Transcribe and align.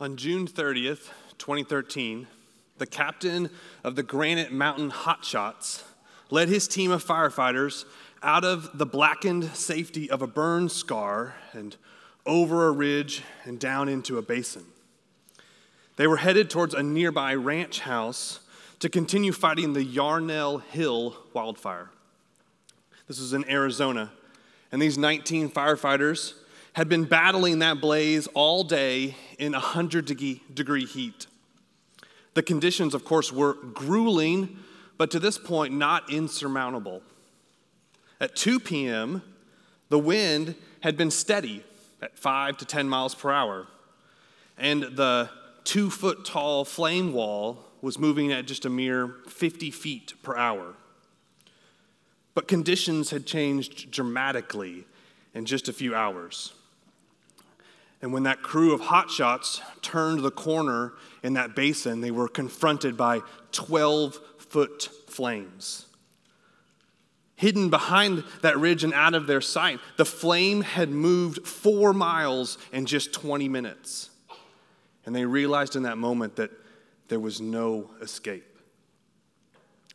On 0.00 0.16
June 0.16 0.46
30th, 0.46 1.10
2013, 1.38 2.28
the 2.76 2.86
captain 2.86 3.50
of 3.82 3.96
the 3.96 4.04
Granite 4.04 4.52
Mountain 4.52 4.92
Hotshots 4.92 5.82
led 6.30 6.48
his 6.48 6.68
team 6.68 6.92
of 6.92 7.04
firefighters 7.04 7.84
out 8.22 8.44
of 8.44 8.78
the 8.78 8.86
blackened 8.86 9.46
safety 9.56 10.08
of 10.08 10.22
a 10.22 10.28
burn 10.28 10.68
scar 10.68 11.34
and 11.52 11.74
over 12.24 12.68
a 12.68 12.70
ridge 12.70 13.24
and 13.44 13.58
down 13.58 13.88
into 13.88 14.18
a 14.18 14.22
basin. 14.22 14.66
They 15.96 16.06
were 16.06 16.18
headed 16.18 16.48
towards 16.48 16.74
a 16.74 16.82
nearby 16.84 17.34
ranch 17.34 17.80
house 17.80 18.38
to 18.78 18.88
continue 18.88 19.32
fighting 19.32 19.72
the 19.72 19.82
Yarnell 19.82 20.58
Hill 20.58 21.16
wildfire. 21.32 21.90
This 23.08 23.18
was 23.18 23.32
in 23.32 23.50
Arizona, 23.50 24.12
and 24.70 24.80
these 24.80 24.96
19 24.96 25.50
firefighters 25.50 26.34
had 26.74 26.88
been 26.88 27.04
battling 27.04 27.58
that 27.60 27.80
blaze 27.80 28.26
all 28.34 28.64
day 28.64 29.16
in 29.38 29.52
100 29.52 30.04
degree 30.54 30.84
heat. 30.84 31.26
The 32.34 32.42
conditions, 32.42 32.94
of 32.94 33.04
course, 33.04 33.32
were 33.32 33.54
grueling, 33.54 34.58
but 34.96 35.10
to 35.10 35.18
this 35.18 35.38
point, 35.38 35.74
not 35.74 36.12
insurmountable. 36.12 37.02
At 38.20 38.36
2 38.36 38.60
p.m., 38.60 39.22
the 39.88 39.98
wind 39.98 40.54
had 40.80 40.96
been 40.96 41.10
steady 41.10 41.64
at 42.00 42.18
5 42.18 42.58
to 42.58 42.64
10 42.64 42.88
miles 42.88 43.14
per 43.14 43.30
hour, 43.30 43.66
and 44.56 44.82
the 44.82 45.30
two 45.64 45.90
foot 45.90 46.24
tall 46.24 46.64
flame 46.64 47.12
wall 47.12 47.64
was 47.80 47.98
moving 47.98 48.32
at 48.32 48.46
just 48.46 48.64
a 48.64 48.70
mere 48.70 49.16
50 49.28 49.70
feet 49.70 50.14
per 50.22 50.36
hour. 50.36 50.74
But 52.34 52.48
conditions 52.48 53.10
had 53.10 53.26
changed 53.26 53.90
dramatically 53.90 54.84
in 55.34 55.44
just 55.44 55.68
a 55.68 55.72
few 55.72 55.94
hours. 55.94 56.52
And 58.00 58.12
when 58.12 58.22
that 58.24 58.42
crew 58.42 58.72
of 58.72 58.80
hotshots 58.80 59.60
turned 59.82 60.20
the 60.20 60.30
corner 60.30 60.92
in 61.22 61.34
that 61.34 61.56
basin, 61.56 62.00
they 62.00 62.12
were 62.12 62.28
confronted 62.28 62.96
by 62.96 63.20
12 63.52 64.20
foot 64.38 64.88
flames. 65.08 65.86
Hidden 67.34 67.70
behind 67.70 68.24
that 68.42 68.58
ridge 68.58 68.84
and 68.84 68.94
out 68.94 69.14
of 69.14 69.26
their 69.26 69.40
sight, 69.40 69.80
the 69.96 70.04
flame 70.04 70.62
had 70.62 70.90
moved 70.90 71.46
four 71.46 71.92
miles 71.92 72.58
in 72.72 72.86
just 72.86 73.12
20 73.12 73.48
minutes. 73.48 74.10
And 75.06 75.14
they 75.14 75.24
realized 75.24 75.76
in 75.76 75.84
that 75.84 75.98
moment 75.98 76.36
that 76.36 76.50
there 77.08 77.20
was 77.20 77.40
no 77.40 77.90
escape. 78.00 78.44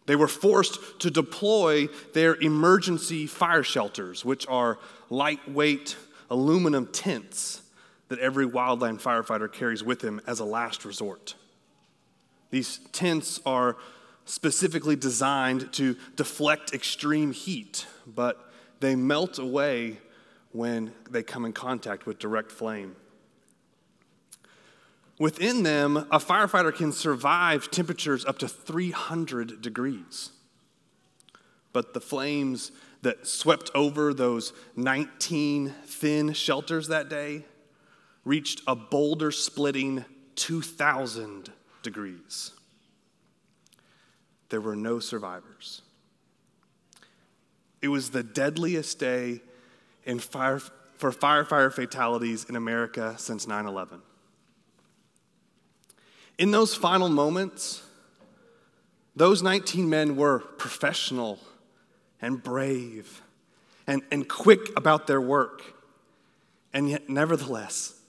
They 0.05 0.15
were 0.15 0.27
forced 0.27 0.99
to 0.99 1.11
deploy 1.11 1.87
their 2.13 2.35
emergency 2.35 3.27
fire 3.27 3.63
shelters, 3.63 4.25
which 4.25 4.45
are 4.47 4.79
lightweight 5.09 5.95
aluminum 6.29 6.87
tents 6.87 7.62
that 8.13 8.19
every 8.19 8.47
wildland 8.47 9.01
firefighter 9.01 9.51
carries 9.51 9.83
with 9.83 10.03
him 10.03 10.21
as 10.27 10.39
a 10.39 10.45
last 10.45 10.85
resort. 10.85 11.33
These 12.51 12.77
tents 12.91 13.39
are 13.43 13.75
specifically 14.25 14.95
designed 14.95 15.73
to 15.73 15.95
deflect 16.15 16.75
extreme 16.75 17.33
heat, 17.33 17.87
but 18.05 18.53
they 18.81 18.95
melt 18.95 19.39
away 19.39 19.97
when 20.51 20.93
they 21.09 21.23
come 21.23 21.43
in 21.43 21.53
contact 21.53 22.05
with 22.05 22.19
direct 22.19 22.51
flame. 22.51 22.95
Within 25.17 25.63
them, 25.63 25.97
a 25.97 26.19
firefighter 26.19 26.71
can 26.71 26.91
survive 26.91 27.71
temperatures 27.71 28.23
up 28.25 28.37
to 28.37 28.47
300 28.47 29.59
degrees. 29.59 30.29
But 31.71 31.95
the 31.95 31.99
flames 31.99 32.71
that 33.01 33.25
swept 33.25 33.71
over 33.73 34.13
those 34.13 34.53
19 34.75 35.73
thin 35.87 36.33
shelters 36.33 36.89
that 36.89 37.09
day 37.09 37.45
reached 38.25 38.61
a 38.67 38.75
boulder 38.75 39.31
splitting 39.31 40.05
2,000 40.35 41.51
degrees. 41.81 42.51
There 44.49 44.61
were 44.61 44.75
no 44.75 44.99
survivors. 44.99 45.81
It 47.81 47.89
was 47.89 48.11
the 48.11 48.23
deadliest 48.23 48.99
day 48.99 49.41
in 50.05 50.19
fire, 50.19 50.59
for 50.59 51.11
firefighter 51.11 51.71
fatalities 51.71 52.45
in 52.45 52.55
America 52.55 53.15
since 53.17 53.45
9 53.47 53.65
11. 53.65 54.01
In 56.37 56.51
those 56.51 56.73
final 56.73 57.09
moments, 57.09 57.83
those 59.15 59.43
19 59.43 59.89
men 59.89 60.15
were 60.15 60.39
professional 60.39 61.39
and 62.21 62.41
brave 62.41 63.21
and, 63.85 64.01
and 64.11 64.27
quick 64.27 64.69
about 64.75 65.07
their 65.07 65.21
work. 65.21 65.61
And 66.73 66.89
yet, 66.89 67.09
nevertheless, 67.09 67.99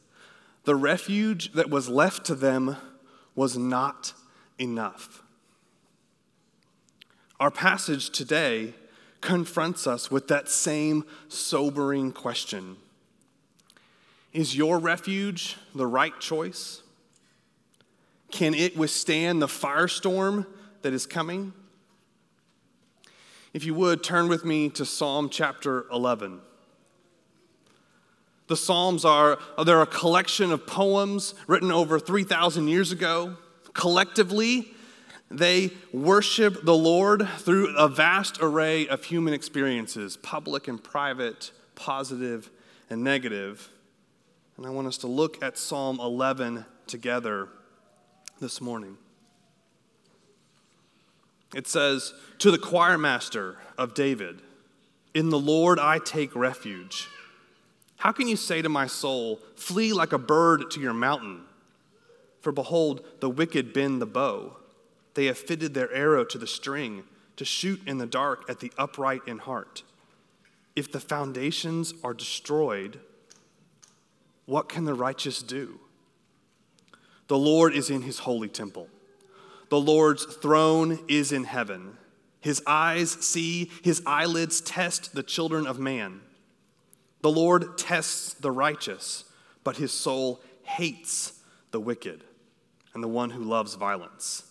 the 0.64 0.74
refuge 0.74 1.52
that 1.52 1.70
was 1.70 1.88
left 1.88 2.24
to 2.26 2.34
them 2.34 2.76
was 3.34 3.56
not 3.56 4.14
enough. 4.58 5.22
Our 7.38 7.50
passage 7.50 8.10
today 8.10 8.74
confronts 9.20 9.86
us 9.86 10.10
with 10.10 10.28
that 10.28 10.48
same 10.48 11.04
sobering 11.28 12.12
question 12.12 12.76
Is 14.32 14.56
your 14.56 14.78
refuge 14.78 15.56
the 15.74 15.86
right 15.86 16.18
choice? 16.20 16.82
Can 18.30 18.54
it 18.54 18.76
withstand 18.76 19.40
the 19.40 19.46
firestorm 19.46 20.46
that 20.82 20.92
is 20.92 21.06
coming? 21.06 21.52
If 23.52 23.64
you 23.64 23.74
would, 23.74 24.02
turn 24.02 24.28
with 24.28 24.44
me 24.44 24.68
to 24.70 24.84
Psalm 24.84 25.28
chapter 25.28 25.86
11. 25.92 26.40
The 28.46 28.56
Psalms 28.56 29.04
are 29.04 29.38
they're 29.64 29.80
a 29.80 29.86
collection 29.86 30.52
of 30.52 30.66
poems 30.66 31.34
written 31.46 31.72
over 31.72 31.98
3,000 31.98 32.68
years 32.68 32.92
ago. 32.92 33.36
Collectively, 33.72 34.68
they 35.30 35.70
worship 35.92 36.64
the 36.64 36.76
Lord 36.76 37.26
through 37.38 37.74
a 37.76 37.88
vast 37.88 38.38
array 38.40 38.86
of 38.86 39.04
human 39.04 39.32
experiences, 39.32 40.16
public 40.18 40.68
and 40.68 40.82
private, 40.82 41.50
positive 41.74 42.50
and 42.90 43.02
negative. 43.02 43.70
And 44.56 44.66
I 44.66 44.70
want 44.70 44.86
us 44.86 44.98
to 44.98 45.06
look 45.06 45.42
at 45.42 45.58
Psalm 45.58 45.98
11 45.98 46.66
together 46.86 47.48
this 48.40 48.60
morning. 48.60 48.98
It 51.54 51.66
says, 51.66 52.12
To 52.40 52.50
the 52.50 52.58
choir 52.58 52.98
master 52.98 53.56
of 53.78 53.94
David, 53.94 54.42
In 55.14 55.30
the 55.30 55.38
Lord 55.38 55.78
I 55.78 55.98
take 55.98 56.36
refuge. 56.36 57.08
How 57.96 58.12
can 58.12 58.28
you 58.28 58.36
say 58.36 58.62
to 58.62 58.68
my 58.68 58.86
soul, 58.86 59.40
Flee 59.56 59.92
like 59.92 60.12
a 60.12 60.18
bird 60.18 60.70
to 60.72 60.80
your 60.80 60.92
mountain? 60.92 61.42
For 62.40 62.52
behold, 62.52 63.04
the 63.20 63.30
wicked 63.30 63.72
bend 63.72 64.02
the 64.02 64.06
bow. 64.06 64.56
They 65.14 65.26
have 65.26 65.38
fitted 65.38 65.74
their 65.74 65.92
arrow 65.92 66.24
to 66.24 66.38
the 66.38 66.46
string 66.46 67.04
to 67.36 67.44
shoot 67.44 67.80
in 67.86 67.98
the 67.98 68.06
dark 68.06 68.44
at 68.48 68.60
the 68.60 68.72
upright 68.76 69.22
in 69.26 69.38
heart. 69.38 69.82
If 70.76 70.90
the 70.90 71.00
foundations 71.00 71.94
are 72.02 72.14
destroyed, 72.14 73.00
what 74.46 74.68
can 74.68 74.84
the 74.84 74.94
righteous 74.94 75.42
do? 75.42 75.80
The 77.28 77.38
Lord 77.38 77.74
is 77.74 77.90
in 77.90 78.02
his 78.02 78.20
holy 78.20 78.48
temple. 78.48 78.88
The 79.70 79.80
Lord's 79.80 80.24
throne 80.24 80.98
is 81.08 81.32
in 81.32 81.44
heaven. 81.44 81.96
His 82.40 82.62
eyes 82.66 83.10
see, 83.12 83.70
his 83.82 84.02
eyelids 84.04 84.60
test 84.60 85.14
the 85.14 85.22
children 85.22 85.66
of 85.66 85.78
man. 85.78 86.20
The 87.24 87.30
Lord 87.30 87.78
tests 87.78 88.34
the 88.34 88.50
righteous, 88.50 89.24
but 89.62 89.78
his 89.78 89.94
soul 89.94 90.42
hates 90.62 91.40
the 91.70 91.80
wicked 91.80 92.22
and 92.92 93.02
the 93.02 93.08
one 93.08 93.30
who 93.30 93.42
loves 93.42 93.76
violence. 93.76 94.42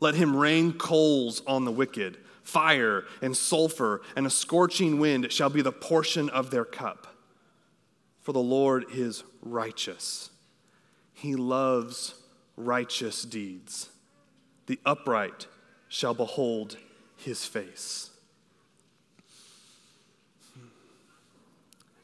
Let 0.00 0.16
him 0.16 0.34
rain 0.34 0.72
coals 0.72 1.42
on 1.46 1.64
the 1.64 1.70
wicked, 1.70 2.18
fire 2.42 3.04
and 3.20 3.36
sulfur, 3.36 4.02
and 4.16 4.26
a 4.26 4.30
scorching 4.30 4.98
wind 4.98 5.30
shall 5.30 5.48
be 5.48 5.62
the 5.62 5.70
portion 5.70 6.28
of 6.30 6.50
their 6.50 6.64
cup. 6.64 7.06
For 8.20 8.32
the 8.32 8.40
Lord 8.40 8.86
is 8.92 9.22
righteous. 9.40 10.30
He 11.12 11.36
loves 11.36 12.14
righteous 12.56 13.22
deeds. 13.22 13.90
The 14.66 14.80
upright 14.84 15.46
shall 15.86 16.14
behold 16.14 16.78
his 17.16 17.44
face. 17.44 18.11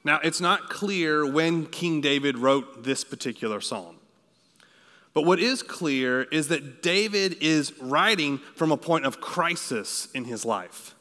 Now, 0.08 0.20
it's 0.24 0.40
not 0.40 0.70
clear 0.70 1.30
when 1.30 1.66
King 1.66 2.00
David 2.00 2.38
wrote 2.38 2.82
this 2.82 3.04
particular 3.04 3.60
psalm. 3.60 3.96
But 5.12 5.26
what 5.26 5.38
is 5.38 5.62
clear 5.62 6.22
is 6.22 6.48
that 6.48 6.80
David 6.82 7.36
is 7.42 7.78
writing 7.78 8.38
from 8.54 8.72
a 8.72 8.78
point 8.78 9.04
of 9.04 9.20
crisis 9.20 10.08
in 10.14 10.24
his 10.24 10.46
life. 10.46 10.94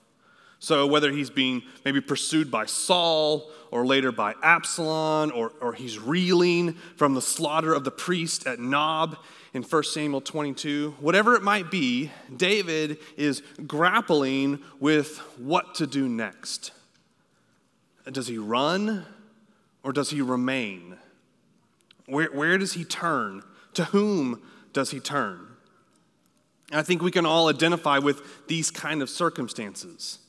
So, 0.59 0.85
whether 0.85 1.09
he's 1.09 1.29
being 1.29 1.61
maybe 1.85 2.01
pursued 2.01 2.51
by 2.51 2.65
Saul 2.65 3.49
or 3.71 3.85
later 3.85 4.11
by 4.11 4.33
Absalom, 4.43 5.31
or, 5.33 5.53
or 5.61 5.71
he's 5.71 5.97
reeling 5.97 6.73
from 6.97 7.13
the 7.13 7.21
slaughter 7.21 7.73
of 7.73 7.85
the 7.85 7.91
priest 7.91 8.45
at 8.45 8.59
Nob 8.59 9.17
in 9.53 9.63
1 9.63 9.83
Samuel 9.83 10.19
22, 10.19 10.97
whatever 10.99 11.33
it 11.35 11.43
might 11.43 11.71
be, 11.71 12.11
David 12.35 12.97
is 13.15 13.41
grappling 13.65 14.59
with 14.81 15.19
what 15.37 15.75
to 15.75 15.87
do 15.87 16.09
next. 16.09 16.73
Does 18.11 18.27
he 18.27 18.37
run 18.37 19.05
or 19.83 19.93
does 19.93 20.09
he 20.09 20.21
remain? 20.21 20.97
Where, 22.05 22.31
where 22.31 22.57
does 22.57 22.73
he 22.73 22.83
turn 22.83 23.43
To 23.73 23.85
whom 23.85 24.41
does 24.73 24.91
he 24.91 24.99
turn? 24.99 25.47
I 26.71 26.81
think 26.81 27.01
we 27.01 27.11
can 27.11 27.25
all 27.25 27.47
identify 27.47 27.99
with 27.99 28.47
these 28.47 28.71
kind 28.71 29.01
of 29.01 29.09
circumstances. 29.09 30.19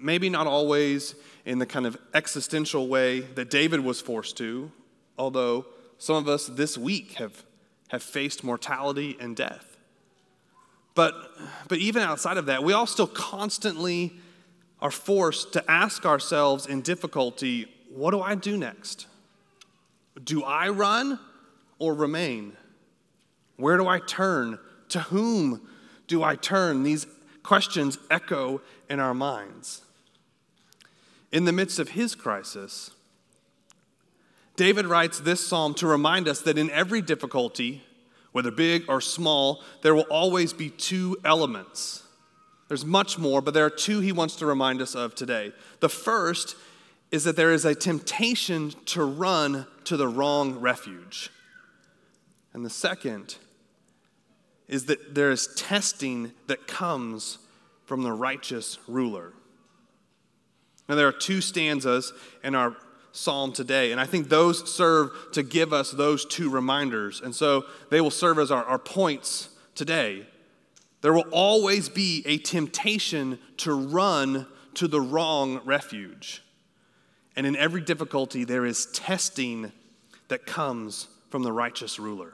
Maybe 0.00 0.28
not 0.28 0.46
always 0.46 1.14
in 1.44 1.58
the 1.58 1.66
kind 1.66 1.86
of 1.86 1.96
existential 2.12 2.88
way 2.88 3.20
that 3.20 3.48
David 3.48 3.80
was 3.80 4.00
forced 4.00 4.36
to, 4.38 4.72
although 5.16 5.66
some 5.98 6.16
of 6.16 6.28
us 6.28 6.46
this 6.46 6.76
week 6.76 7.12
have, 7.12 7.44
have 7.88 8.02
faced 8.02 8.42
mortality 8.42 9.16
and 9.20 9.36
death. 9.36 9.76
But, 10.94 11.14
but 11.68 11.78
even 11.78 12.02
outside 12.02 12.38
of 12.38 12.46
that, 12.46 12.64
we 12.64 12.72
all 12.72 12.86
still 12.86 13.06
constantly 13.06 14.12
are 14.84 14.90
forced 14.90 15.54
to 15.54 15.68
ask 15.68 16.04
ourselves 16.04 16.66
in 16.66 16.82
difficulty 16.82 17.66
what 17.88 18.10
do 18.10 18.20
I 18.20 18.34
do 18.34 18.56
next? 18.56 19.06
Do 20.22 20.42
I 20.42 20.68
run 20.68 21.18
or 21.78 21.94
remain? 21.94 22.56
Where 23.56 23.76
do 23.78 23.88
I 23.88 23.98
turn? 23.98 24.58
To 24.90 25.00
whom 25.00 25.66
do 26.06 26.22
I 26.22 26.36
turn? 26.36 26.82
These 26.82 27.06
questions 27.42 27.98
echo 28.10 28.60
in 28.90 29.00
our 29.00 29.14
minds. 29.14 29.82
In 31.32 31.44
the 31.46 31.52
midst 31.52 31.78
of 31.78 31.90
his 31.90 32.14
crisis, 32.14 32.90
David 34.56 34.86
writes 34.86 35.20
this 35.20 35.44
psalm 35.44 35.74
to 35.74 35.86
remind 35.86 36.28
us 36.28 36.40
that 36.42 36.58
in 36.58 36.70
every 36.70 37.00
difficulty, 37.00 37.82
whether 38.32 38.50
big 38.50 38.84
or 38.88 39.00
small, 39.00 39.62
there 39.82 39.94
will 39.94 40.02
always 40.10 40.52
be 40.52 40.68
two 40.68 41.16
elements. 41.24 42.03
There's 42.68 42.84
much 42.84 43.18
more, 43.18 43.40
but 43.40 43.54
there 43.54 43.66
are 43.66 43.70
two 43.70 44.00
he 44.00 44.12
wants 44.12 44.36
to 44.36 44.46
remind 44.46 44.80
us 44.80 44.94
of 44.94 45.14
today. 45.14 45.52
The 45.80 45.88
first 45.88 46.56
is 47.10 47.24
that 47.24 47.36
there 47.36 47.52
is 47.52 47.64
a 47.64 47.74
temptation 47.74 48.70
to 48.86 49.04
run 49.04 49.66
to 49.84 49.96
the 49.96 50.08
wrong 50.08 50.58
refuge. 50.58 51.30
And 52.52 52.64
the 52.64 52.70
second 52.70 53.36
is 54.66 54.86
that 54.86 55.14
there 55.14 55.30
is 55.30 55.48
testing 55.54 56.32
that 56.46 56.66
comes 56.66 57.38
from 57.84 58.02
the 58.02 58.12
righteous 58.12 58.78
ruler. 58.88 59.32
Now, 60.88 60.94
there 60.94 61.08
are 61.08 61.12
two 61.12 61.40
stanzas 61.40 62.12
in 62.42 62.54
our 62.54 62.76
psalm 63.12 63.52
today, 63.52 63.92
and 63.92 64.00
I 64.00 64.06
think 64.06 64.28
those 64.28 64.74
serve 64.74 65.10
to 65.32 65.42
give 65.42 65.72
us 65.72 65.90
those 65.90 66.24
two 66.24 66.50
reminders. 66.50 67.20
And 67.20 67.34
so 67.34 67.64
they 67.90 68.00
will 68.00 68.10
serve 68.10 68.38
as 68.38 68.50
our, 68.50 68.64
our 68.64 68.78
points 68.78 69.50
today. 69.74 70.26
There 71.04 71.12
will 71.12 71.26
always 71.32 71.90
be 71.90 72.22
a 72.24 72.38
temptation 72.38 73.38
to 73.58 73.74
run 73.74 74.46
to 74.72 74.88
the 74.88 75.02
wrong 75.02 75.60
refuge. 75.66 76.42
And 77.36 77.46
in 77.46 77.56
every 77.56 77.82
difficulty, 77.82 78.44
there 78.44 78.64
is 78.64 78.86
testing 78.86 79.70
that 80.28 80.46
comes 80.46 81.08
from 81.28 81.42
the 81.42 81.52
righteous 81.52 81.98
ruler. 81.98 82.32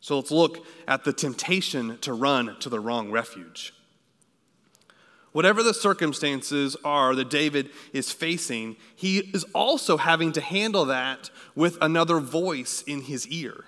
So 0.00 0.16
let's 0.18 0.30
look 0.30 0.66
at 0.86 1.04
the 1.04 1.14
temptation 1.14 1.96
to 2.02 2.12
run 2.12 2.56
to 2.60 2.68
the 2.68 2.78
wrong 2.78 3.10
refuge. 3.10 3.72
Whatever 5.32 5.62
the 5.62 5.72
circumstances 5.72 6.76
are 6.84 7.14
that 7.14 7.30
David 7.30 7.70
is 7.94 8.12
facing, 8.12 8.76
he 8.96 9.20
is 9.32 9.46
also 9.54 9.96
having 9.96 10.32
to 10.32 10.42
handle 10.42 10.84
that 10.84 11.30
with 11.54 11.78
another 11.80 12.20
voice 12.20 12.82
in 12.82 13.00
his 13.00 13.26
ear. 13.28 13.64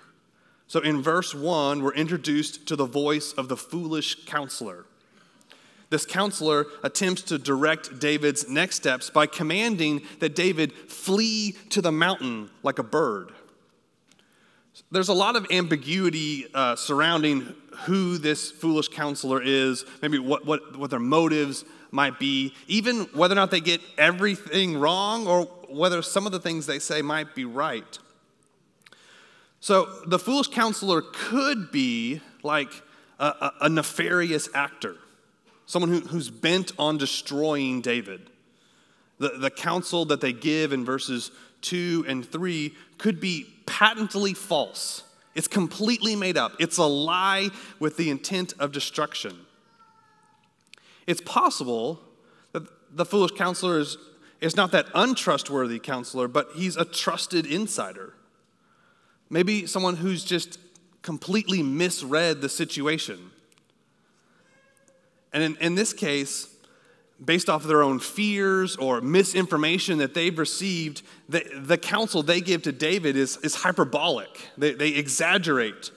So 0.67 0.81
in 0.81 1.01
verse 1.01 1.33
1, 1.33 1.81
we're 1.81 1.93
introduced 1.93 2.67
to 2.67 2.75
the 2.75 2.85
voice 2.85 3.31
of 3.33 3.47
the 3.47 3.57
foolish 3.57 4.25
counselor. 4.25 4.85
This 5.89 6.05
counselor 6.05 6.65
attempts 6.83 7.21
to 7.23 7.37
direct 7.37 7.99
David's 7.99 8.49
next 8.49 8.75
steps 8.75 9.09
by 9.09 9.25
commanding 9.25 10.01
that 10.19 10.35
David 10.35 10.73
flee 10.73 11.53
to 11.69 11.81
the 11.81 11.93
mountain 11.93 12.49
like 12.61 12.79
a 12.79 12.83
bird. 12.83 13.31
There's 14.91 15.07
a 15.09 15.13
lot 15.13 15.37
of 15.37 15.47
ambiguity 15.49 16.45
uh, 16.53 16.75
surrounding 16.75 17.53
who 17.85 18.17
this 18.17 18.51
foolish 18.51 18.89
counselor 18.89 19.41
is, 19.41 19.85
maybe 20.01 20.19
what, 20.19 20.45
what, 20.45 20.77
what 20.77 20.89
their 20.89 20.99
motives 20.99 21.63
might 21.91 22.19
be, 22.19 22.53
even 22.67 23.01
whether 23.13 23.33
or 23.33 23.37
not 23.37 23.51
they 23.51 23.61
get 23.61 23.81
everything 23.97 24.77
wrong 24.77 25.25
or 25.25 25.43
whether 25.69 26.01
some 26.01 26.25
of 26.25 26.33
the 26.33 26.39
things 26.39 26.65
they 26.65 26.79
say 26.79 27.01
might 27.01 27.33
be 27.33 27.45
right. 27.45 27.97
So 29.67 29.89
the 30.05 30.17
foolish 30.17 30.47
counselor 30.47 31.01
could 31.01 31.73
be 31.73 32.21
like 32.41 32.69
a, 33.19 33.25
a, 33.25 33.53
a 33.63 33.69
nefarious 33.69 34.47
actor 34.53 34.95
someone 35.65 35.91
who, 35.91 35.99
who's 35.99 36.29
bent 36.29 36.71
on 36.79 36.97
destroying 36.97 37.81
David. 37.81 38.29
The, 39.19 39.31
the 39.37 39.49
counsel 39.49 40.05
that 40.05 40.21
they 40.21 40.31
give 40.31 40.71
in 40.71 40.85
verses 40.85 41.31
2 41.63 42.05
and 42.07 42.25
3 42.25 42.73
could 42.97 43.19
be 43.19 43.45
patently 43.65 44.33
false. 44.33 45.03
It's 45.35 45.49
completely 45.49 46.15
made 46.15 46.37
up. 46.37 46.53
It's 46.61 46.77
a 46.77 46.85
lie 46.85 47.49
with 47.77 47.97
the 47.97 48.09
intent 48.09 48.53
of 48.59 48.71
destruction. 48.71 49.37
It's 51.07 51.19
possible 51.19 51.99
that 52.53 52.63
the 52.95 53.03
foolish 53.03 53.31
counselor 53.31 53.79
is, 53.79 53.97
is 54.39 54.55
not 54.55 54.71
that 54.71 54.85
untrustworthy 54.95 55.79
counselor, 55.79 56.29
but 56.29 56.51
he's 56.55 56.77
a 56.77 56.85
trusted 56.85 57.45
insider. 57.45 58.13
Maybe 59.29 59.65
someone 59.65 59.95
who's 59.95 60.23
just 60.23 60.59
completely 61.01 61.63
misread 61.63 62.41
the 62.41 62.49
situation. 62.49 63.31
And 65.33 65.43
in, 65.43 65.57
in 65.57 65.75
this 65.75 65.93
case, 65.93 66.53
based 67.23 67.49
off 67.49 67.63
of 67.63 67.67
their 67.67 67.83
own 67.83 67.99
fears 67.99 68.75
or 68.75 69.01
misinformation 69.01 69.97
that 69.99 70.13
they've 70.13 70.37
received, 70.37 71.01
the, 71.27 71.43
the 71.55 71.77
counsel 71.77 72.23
they 72.23 72.41
give 72.41 72.63
to 72.63 72.71
David 72.71 73.15
is, 73.15 73.37
is 73.37 73.55
hyperbolic. 73.55 74.29
They, 74.57 74.73
they 74.73 74.89
exaggerate. 74.89 75.91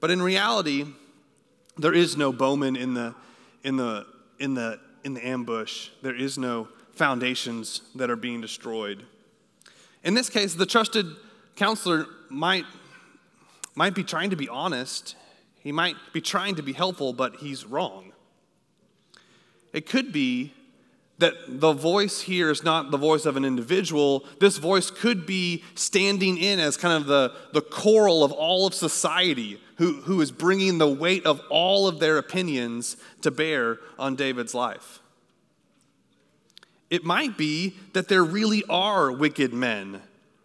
But 0.00 0.10
in 0.10 0.20
reality, 0.20 0.86
there 1.78 1.94
is 1.94 2.16
no 2.16 2.32
bowman 2.32 2.76
in 2.76 2.94
the, 2.94 3.14
in, 3.62 3.76
the, 3.76 4.06
in, 4.38 4.54
the, 4.54 4.80
in 5.04 5.14
the 5.14 5.26
ambush. 5.26 5.90
There 6.02 6.14
is 6.14 6.36
no 6.36 6.68
foundations 6.94 7.82
that 7.94 8.10
are 8.10 8.16
being 8.16 8.40
destroyed. 8.40 9.04
In 10.02 10.14
this 10.14 10.28
case, 10.28 10.54
the 10.54 10.66
trusted 10.66 11.06
counselor 11.60 12.06
might, 12.30 12.64
might 13.74 13.94
be 13.94 14.02
trying 14.02 14.30
to 14.30 14.36
be 14.36 14.48
honest. 14.48 15.14
He 15.58 15.72
might 15.72 15.94
be 16.14 16.22
trying 16.22 16.54
to 16.54 16.62
be 16.62 16.72
helpful, 16.72 17.12
but 17.12 17.36
he's 17.36 17.66
wrong. 17.66 18.12
It 19.74 19.84
could 19.84 20.10
be 20.10 20.54
that 21.18 21.34
the 21.46 21.74
voice 21.74 22.22
here 22.22 22.50
is 22.50 22.64
not 22.64 22.90
the 22.90 22.96
voice 22.96 23.26
of 23.26 23.36
an 23.36 23.44
individual. 23.44 24.24
This 24.40 24.56
voice 24.56 24.90
could 24.90 25.26
be 25.26 25.62
standing 25.74 26.38
in 26.38 26.60
as 26.60 26.78
kind 26.78 26.94
of 26.94 27.06
the, 27.06 27.34
the 27.52 27.60
choral 27.60 28.24
of 28.24 28.32
all 28.32 28.66
of 28.66 28.72
society 28.72 29.60
who, 29.76 30.00
who 30.00 30.22
is 30.22 30.32
bringing 30.32 30.78
the 30.78 30.88
weight 30.88 31.26
of 31.26 31.42
all 31.50 31.86
of 31.86 32.00
their 32.00 32.16
opinions 32.16 32.96
to 33.20 33.30
bear 33.30 33.80
on 33.98 34.16
David's 34.16 34.54
life. 34.54 35.00
It 36.88 37.04
might 37.04 37.36
be 37.36 37.76
that 37.92 38.08
there 38.08 38.24
really 38.24 38.64
are 38.70 39.12
wicked 39.12 39.52
men 39.52 40.00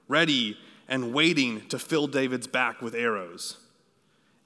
ready 0.10 0.58
and 0.88 1.14
waiting 1.14 1.68
to 1.68 1.80
fill 1.80 2.08
David's 2.08 2.48
back 2.48 2.82
with 2.82 2.96
arrows. 2.96 3.58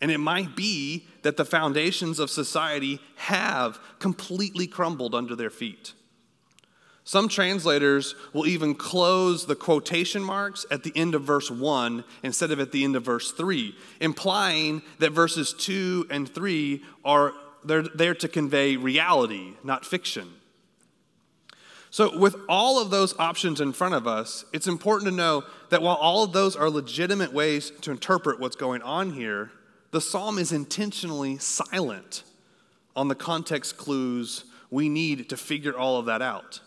And 0.01 0.11
it 0.11 0.19
might 0.19 0.55
be 0.55 1.07
that 1.23 1.37
the 1.37 1.45
foundations 1.45 2.19
of 2.19 2.29
society 2.29 2.99
have 3.15 3.79
completely 3.99 4.65
crumbled 4.65 5.13
under 5.13 5.35
their 5.35 5.49
feet. 5.49 5.93
Some 7.03 7.27
translators 7.27 8.13
will 8.33 8.45
even 8.45 8.75
close 8.75 9.45
the 9.45 9.55
quotation 9.55 10.23
marks 10.23 10.65
at 10.69 10.83
the 10.83 10.93
end 10.95 11.15
of 11.15 11.23
verse 11.23 11.49
1 11.49 12.03
instead 12.21 12.51
of 12.51 12.59
at 12.59 12.71
the 12.71 12.83
end 12.83 12.95
of 12.95 13.03
verse 13.03 13.31
3, 13.31 13.75
implying 13.99 14.83
that 14.99 15.11
verses 15.11 15.53
2 15.53 16.07
and 16.09 16.29
3 16.29 16.83
are 17.03 17.33
they're 17.63 17.81
there 17.81 18.15
to 18.15 18.27
convey 18.27 18.77
reality, 18.77 19.55
not 19.63 19.85
fiction. 19.85 20.29
So, 21.91 22.17
with 22.17 22.35
all 22.47 22.79
of 22.79 22.91
those 22.91 23.17
options 23.17 23.61
in 23.61 23.73
front 23.73 23.95
of 23.95 24.05
us, 24.05 24.45
it's 24.53 24.67
important 24.67 25.09
to 25.09 25.15
know 25.15 25.43
that 25.69 25.81
while 25.81 25.95
all 25.95 26.23
of 26.23 26.33
those 26.33 26.55
are 26.55 26.69
legitimate 26.69 27.33
ways 27.33 27.71
to 27.81 27.91
interpret 27.91 28.39
what's 28.39 28.55
going 28.55 28.83
on 28.83 29.13
here, 29.13 29.51
the 29.91 30.01
psalm 30.01 30.37
is 30.37 30.51
intentionally 30.51 31.37
silent 31.39 32.23
on 32.95 33.07
the 33.07 33.15
context 33.15 33.77
clues 33.77 34.45
we 34.69 34.87
need 34.87 35.29
to 35.29 35.37
figure 35.37 35.75
all 35.75 35.97
of 35.97 36.05
that 36.05 36.21
out. 36.21 36.59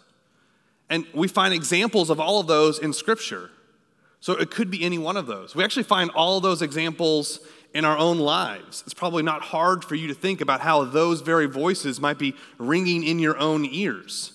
And 0.91 1.07
we 1.15 1.29
find 1.29 1.55
examples 1.55 2.11
of 2.11 2.21
all 2.21 2.41
of 2.41 2.47
those 2.47 2.79
in 2.79 2.93
Scripture. 2.93 3.51
So 4.21 4.35
it 4.35 4.51
could 4.51 4.71
be 4.71 4.85
any 4.85 4.99
one 4.99 5.17
of 5.17 5.27
those. 5.27 5.55
We 5.55 5.65
actually 5.65 5.85
find 5.85 6.11
all 6.11 6.41
those 6.41 6.63
examples 6.63 7.41
in 7.75 7.85
our 7.85 7.97
own 7.97 8.19
lives. 8.19 8.83
It's 8.85 8.95
probably 8.95 9.23
not 9.23 9.43
hard 9.43 9.85
for 9.85 9.95
you 9.95 10.09
to 10.09 10.15
think 10.15 10.41
about 10.41 10.61
how 10.61 10.85
those 10.85 11.21
very 11.21 11.47
voices 11.47 12.01
might 12.01 12.19
be 12.19 12.35
ringing 12.59 13.05
in 13.05 13.19
your 13.19 13.39
own 13.39 13.65
ears. 13.65 14.33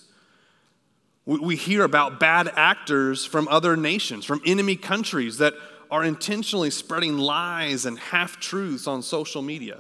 We 1.28 1.58
hear 1.58 1.84
about 1.84 2.22
bad 2.22 2.50
actors 2.56 3.26
from 3.26 3.50
other 3.50 3.76
nations, 3.76 4.24
from 4.24 4.42
enemy 4.46 4.78
countries 4.78 5.40
that 5.40 5.54
are 5.92 6.04
intentionally 6.04 6.70
spreading 6.70 7.18
lies 7.18 7.86
and 7.86 8.00
half 8.00 8.40
truths 8.40 8.88
on 8.88 9.02
social 9.02 9.42
media. 9.42 9.80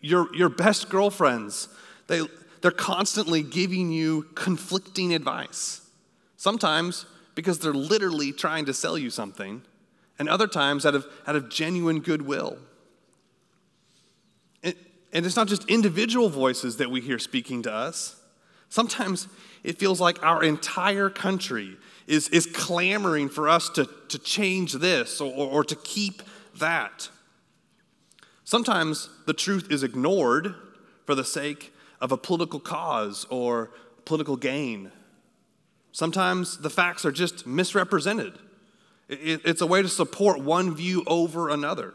Your, 0.00 0.34
your 0.34 0.48
best 0.48 0.88
girlfriends, 0.88 1.68
they, 2.08 2.20
they're 2.60 2.72
constantly 2.72 3.44
giving 3.44 3.92
you 3.92 4.24
conflicting 4.34 5.14
advice. 5.14 5.82
Sometimes 6.36 7.06
because 7.34 7.58
they're 7.58 7.72
literally 7.72 8.32
trying 8.32 8.64
to 8.66 8.74
sell 8.74 8.98
you 8.98 9.10
something, 9.10 9.62
and 10.18 10.28
other 10.28 10.46
times 10.46 10.84
out 10.84 10.94
of, 10.94 11.06
out 11.26 11.36
of 11.36 11.48
genuine 11.48 12.00
goodwill. 12.00 12.58
And, 14.62 14.74
and 15.12 15.24
it's 15.24 15.36
not 15.36 15.48
just 15.48 15.64
individual 15.70 16.28
voices 16.28 16.76
that 16.76 16.90
we 16.90 17.00
hear 17.00 17.18
speaking 17.18 17.62
to 17.62 17.72
us. 17.72 18.16
Sometimes 18.72 19.28
it 19.64 19.78
feels 19.78 20.00
like 20.00 20.22
our 20.22 20.42
entire 20.42 21.10
country 21.10 21.76
is, 22.06 22.30
is 22.30 22.46
clamoring 22.46 23.28
for 23.28 23.46
us 23.46 23.68
to, 23.68 23.86
to 24.08 24.18
change 24.18 24.72
this 24.72 25.20
or, 25.20 25.30
or 25.30 25.62
to 25.62 25.76
keep 25.76 26.22
that. 26.58 27.10
Sometimes 28.44 29.10
the 29.26 29.34
truth 29.34 29.70
is 29.70 29.82
ignored 29.82 30.54
for 31.04 31.14
the 31.14 31.22
sake 31.22 31.74
of 32.00 32.12
a 32.12 32.16
political 32.16 32.58
cause 32.58 33.26
or 33.28 33.72
political 34.06 34.36
gain. 34.36 34.90
Sometimes 35.92 36.56
the 36.56 36.70
facts 36.70 37.04
are 37.04 37.12
just 37.12 37.46
misrepresented. 37.46 38.38
It's 39.10 39.60
a 39.60 39.66
way 39.66 39.82
to 39.82 39.88
support 39.88 40.40
one 40.40 40.74
view 40.74 41.04
over 41.06 41.50
another. 41.50 41.92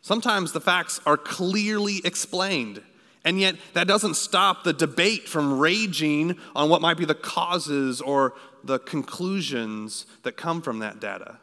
Sometimes 0.00 0.50
the 0.50 0.60
facts 0.60 1.00
are 1.06 1.16
clearly 1.16 2.00
explained, 2.04 2.82
and 3.24 3.40
yet 3.40 3.56
that 3.74 3.86
doesn't 3.86 4.14
stop 4.14 4.64
the 4.64 4.72
debate 4.72 5.28
from 5.28 5.58
raging 5.58 6.36
on 6.54 6.68
what 6.68 6.80
might 6.80 6.96
be 6.96 7.04
the 7.04 7.14
causes 7.14 8.00
or 8.00 8.34
the 8.64 8.78
conclusions 8.78 10.06
that 10.22 10.36
come 10.36 10.62
from 10.62 10.80
that 10.80 11.00
data 11.00 11.38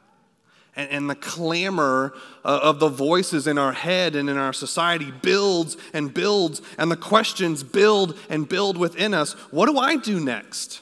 and, 0.80 0.90
and 0.90 1.10
the 1.10 1.16
clamor 1.16 2.14
uh, 2.46 2.60
of 2.64 2.80
the 2.80 2.90
voices 2.90 3.48
in 3.48 3.58
our 3.58 3.74
head 3.74 4.16
and 4.16 4.30
in 4.30 4.38
our 4.38 4.54
society 4.54 5.12
builds 5.12 5.78
and 5.94 6.14
builds, 6.14 6.62
and 6.78 6.90
the 6.90 6.98
questions 6.98 7.64
build 7.64 8.18
and 8.30 8.48
build 8.48 8.78
within 8.78 9.14
us. 9.14 9.34
What 9.52 9.68
do 9.68 9.78
I 9.78 9.98
do 9.98 10.20
next? 10.20 10.82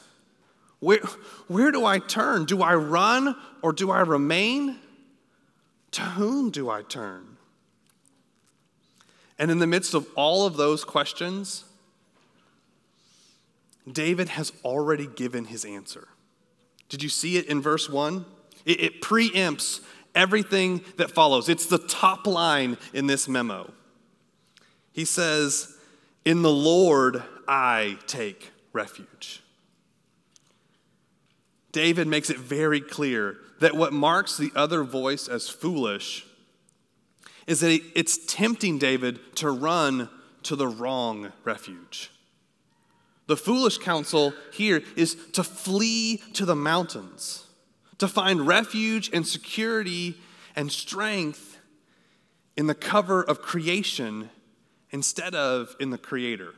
Where, 0.79 0.99
where 1.47 1.71
do 1.71 1.85
I 1.85 1.99
turn? 1.99 2.45
Do 2.45 2.61
I 2.61 2.75
run 2.75 3.35
or 3.61 3.73
do 3.73 3.89
I 3.89 4.01
remain? 4.01 4.77
To 5.91 6.01
whom 6.01 6.51
do 6.51 6.69
I 6.69 6.83
turn? 6.83 7.36
And 9.39 9.51
in 9.51 9.59
the 9.59 9.67
midst 9.67 9.93
of 9.93 10.07
all 10.15 10.45
of 10.45 10.57
those 10.57 10.83
questions, 10.83 11.63
David 13.91 14.29
has 14.29 14.51
already 14.65 15.07
given 15.07 15.45
his 15.45 15.63
answer. 15.63 16.07
Did 16.89 17.03
you 17.03 17.09
see 17.09 17.37
it 17.37 17.45
in 17.45 17.61
verse 17.61 17.89
1? 17.89 18.25
It, 18.65 18.81
it 18.81 19.01
preempts 19.01 19.81
everything 20.15 20.83
that 20.97 21.11
follows. 21.11 21.47
It's 21.49 21.67
the 21.67 21.77
top 21.77 22.25
line 22.25 22.77
in 22.93 23.07
this 23.07 23.27
memo. 23.27 23.71
He 24.91 25.05
says, 25.05 25.77
In 26.25 26.41
the 26.41 26.51
Lord 26.51 27.23
I 27.47 27.97
take 28.07 28.51
refuge. 28.73 29.43
David 31.71 32.07
makes 32.07 32.29
it 32.29 32.37
very 32.37 32.81
clear 32.81 33.37
that 33.59 33.75
what 33.75 33.93
marks 33.93 34.37
the 34.37 34.51
other 34.55 34.83
voice 34.83 35.27
as 35.27 35.49
foolish 35.49 36.25
is 37.47 37.61
that 37.61 37.81
it's 37.95 38.17
tempting 38.25 38.77
David 38.77 39.19
to 39.37 39.49
run 39.49 40.09
to 40.43 40.55
the 40.55 40.67
wrong 40.67 41.31
refuge. 41.43 42.11
The 43.25 43.37
foolish 43.37 43.79
counsel 43.79 44.33
here 44.53 44.83
is 44.95 45.15
to 45.33 45.43
flee 45.43 46.21
to 46.33 46.45
the 46.45 46.55
mountains 46.55 47.47
to 47.97 48.07
find 48.07 48.45
refuge 48.45 49.09
and 49.13 49.25
security 49.27 50.15
and 50.55 50.71
strength 50.71 51.57
in 52.55 52.67
the 52.67 52.75
cover 52.75 53.23
of 53.23 53.41
creation 53.41 54.29
instead 54.91 55.35
of 55.35 55.75
in 55.79 55.89
the 55.89 55.97
Creator. 55.97 56.53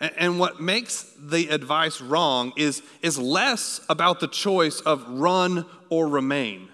And 0.00 0.38
what 0.38 0.60
makes 0.60 1.12
the 1.18 1.48
advice 1.48 2.00
wrong 2.00 2.52
is, 2.56 2.82
is 3.02 3.18
less 3.18 3.80
about 3.88 4.20
the 4.20 4.28
choice 4.28 4.80
of 4.80 5.04
run 5.08 5.66
or 5.90 6.06
remain, 6.06 6.68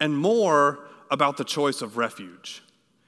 and 0.00 0.16
more 0.16 0.78
about 1.14 1.38
the 1.38 1.44
choice 1.44 1.80
of 1.80 1.96
refuge. 1.96 2.62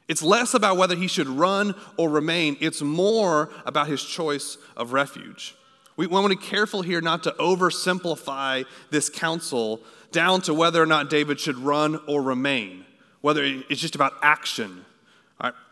It's 0.09 0.23
less 0.23 0.55
about 0.55 0.77
whether 0.77 0.97
he 0.97 1.09
should 1.09 1.29
run 1.29 1.75
or 1.99 2.09
remain, 2.09 2.57
it's 2.61 2.81
more 2.81 3.51
about 3.67 3.89
his 3.89 4.03
choice 4.03 4.57
of 4.77 4.93
refuge. 4.93 5.55
We 5.97 6.07
want 6.07 6.31
to 6.31 6.39
be 6.39 6.43
careful 6.43 6.83
here 6.83 7.01
not 7.01 7.23
to 7.25 7.33
oversimplify 7.33 8.65
this 8.91 9.09
counsel 9.09 9.81
down 10.13 10.43
to 10.43 10.55
whether 10.55 10.83
or 10.83 10.87
not 10.87 11.11
David 11.11 11.41
should 11.41 11.57
run 11.57 11.99
or 12.07 12.23
remain, 12.23 12.85
whether 13.21 13.43
it's 13.45 13.81
just 13.81 13.95
about 13.95 14.13
action. 14.23 14.85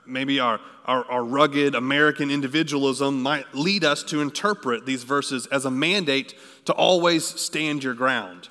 Maybe 0.06 0.38
our, 0.40 0.60
our, 0.84 1.04
our 1.06 1.24
rugged 1.24 1.74
American 1.74 2.30
individualism 2.30 3.22
might 3.22 3.54
lead 3.54 3.84
us 3.84 4.02
to 4.04 4.20
interpret 4.20 4.84
these 4.84 5.02
verses 5.02 5.46
as 5.46 5.64
a 5.64 5.70
mandate 5.70 6.34
to 6.66 6.72
always 6.72 7.24
stand 7.24 7.82
your 7.82 7.94
ground, 7.94 8.48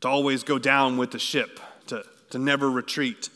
to 0.00 0.08
always 0.08 0.42
go 0.42 0.58
down 0.58 0.96
with 0.96 1.10
the 1.10 1.18
ship, 1.18 1.60
to, 2.34 2.38
never 2.38 2.70
retreat. 2.70 3.30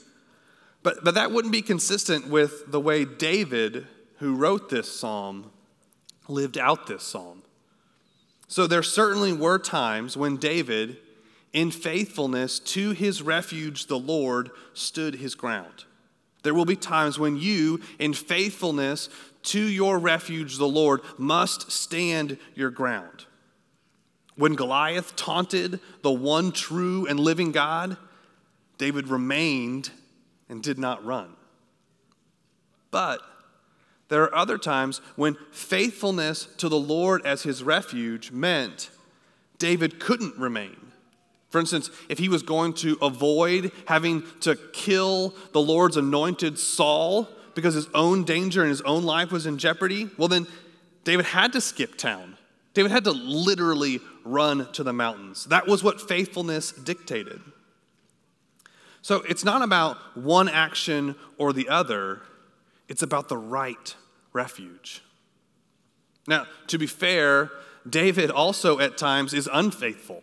But, 0.82 1.02
but 1.02 1.14
that 1.14 1.32
wouldn't 1.32 1.52
be 1.52 1.62
consistent 1.62 2.28
with 2.28 2.70
the 2.70 2.80
way 2.80 3.04
David, 3.04 3.86
who 4.18 4.34
wrote 4.34 4.68
this 4.68 4.90
psalm, 4.90 5.50
lived 6.28 6.58
out 6.58 6.86
this 6.86 7.02
psalm. 7.02 7.42
So 8.46 8.66
there 8.66 8.82
certainly 8.82 9.32
were 9.32 9.58
times 9.58 10.16
when 10.16 10.36
David, 10.36 10.98
in 11.52 11.70
faithfulness 11.70 12.58
to 12.60 12.92
his 12.92 13.22
refuge, 13.22 13.86
the 13.86 13.98
Lord, 13.98 14.50
stood 14.72 15.16
his 15.16 15.34
ground. 15.34 15.84
There 16.42 16.54
will 16.54 16.64
be 16.64 16.76
times 16.76 17.18
when 17.18 17.36
you, 17.36 17.80
in 17.98 18.14
faithfulness 18.14 19.08
to 19.44 19.60
your 19.60 19.98
refuge, 19.98 20.56
the 20.56 20.68
Lord, 20.68 21.00
must 21.18 21.70
stand 21.70 22.38
your 22.54 22.70
ground. 22.70 23.26
When 24.36 24.54
Goliath 24.54 25.16
taunted 25.16 25.80
the 26.02 26.12
one 26.12 26.52
true 26.52 27.06
and 27.06 27.18
living 27.18 27.50
God, 27.50 27.96
David 28.78 29.08
remained 29.08 29.90
and 30.49 30.62
did 30.62 30.78
not 30.78 31.04
run. 31.04 31.35
But 32.90 33.20
there 34.08 34.23
are 34.23 34.35
other 34.35 34.56
times 34.56 35.00
when 35.16 35.37
faithfulness 35.52 36.47
to 36.56 36.68
the 36.68 36.78
Lord 36.78 37.25
as 37.26 37.42
his 37.42 37.62
refuge 37.62 38.32
meant 38.32 38.90
David 39.58 40.00
couldn't 40.00 40.38
remain. 40.38 40.76
For 41.50 41.58
instance, 41.58 41.90
if 42.08 42.18
he 42.18 42.28
was 42.28 42.42
going 42.42 42.75
to 42.75 42.97
avoid 43.00 43.73
having 43.87 44.23
to 44.40 44.56
kill 44.73 45.35
the 45.52 45.61
Lord's 45.61 45.97
anointed 45.97 46.58
Saul 46.58 47.28
because 47.54 47.75
his 47.75 47.88
own 47.94 48.25
danger 48.25 48.61
and 48.62 48.68
his 48.68 48.82
own 48.82 49.02
life 49.02 49.32
was 49.32 49.47
in 49.47 49.58
jeopardy, 49.58 50.11
well, 50.16 50.28
then 50.28 50.47
David 51.04 51.26
had 51.26 51.52
to 51.54 51.61
skip 51.61 51.97
town. 51.97 52.37
David 52.75 52.92
had 52.92 53.04
to 53.04 53.12
literally 53.12 54.00
run 54.25 54.70
to 54.73 54.85
the 54.85 54.92
mountains. 54.92 55.47
That 55.47 55.66
was 55.66 55.82
what 55.82 56.00
faithfulness 56.00 56.70
dictated. 56.70 57.40
So 59.08 59.22
it's 59.26 59.42
not 59.42 59.62
about 59.62 59.96
one 60.18 60.50
action 60.50 61.16
or 61.38 61.54
the 61.54 61.70
other, 61.70 62.20
it's 62.88 63.02
about 63.02 63.30
the 63.30 63.38
right 63.38 63.96
refuge. 64.34 65.02
Now, 66.26 66.44
to 66.66 66.76
be 66.76 66.86
fair, 66.86 67.50
David 67.88 68.30
also 68.30 68.80
at 68.80 68.98
times 68.98 69.32
is 69.32 69.48
unfaithful. 69.50 70.22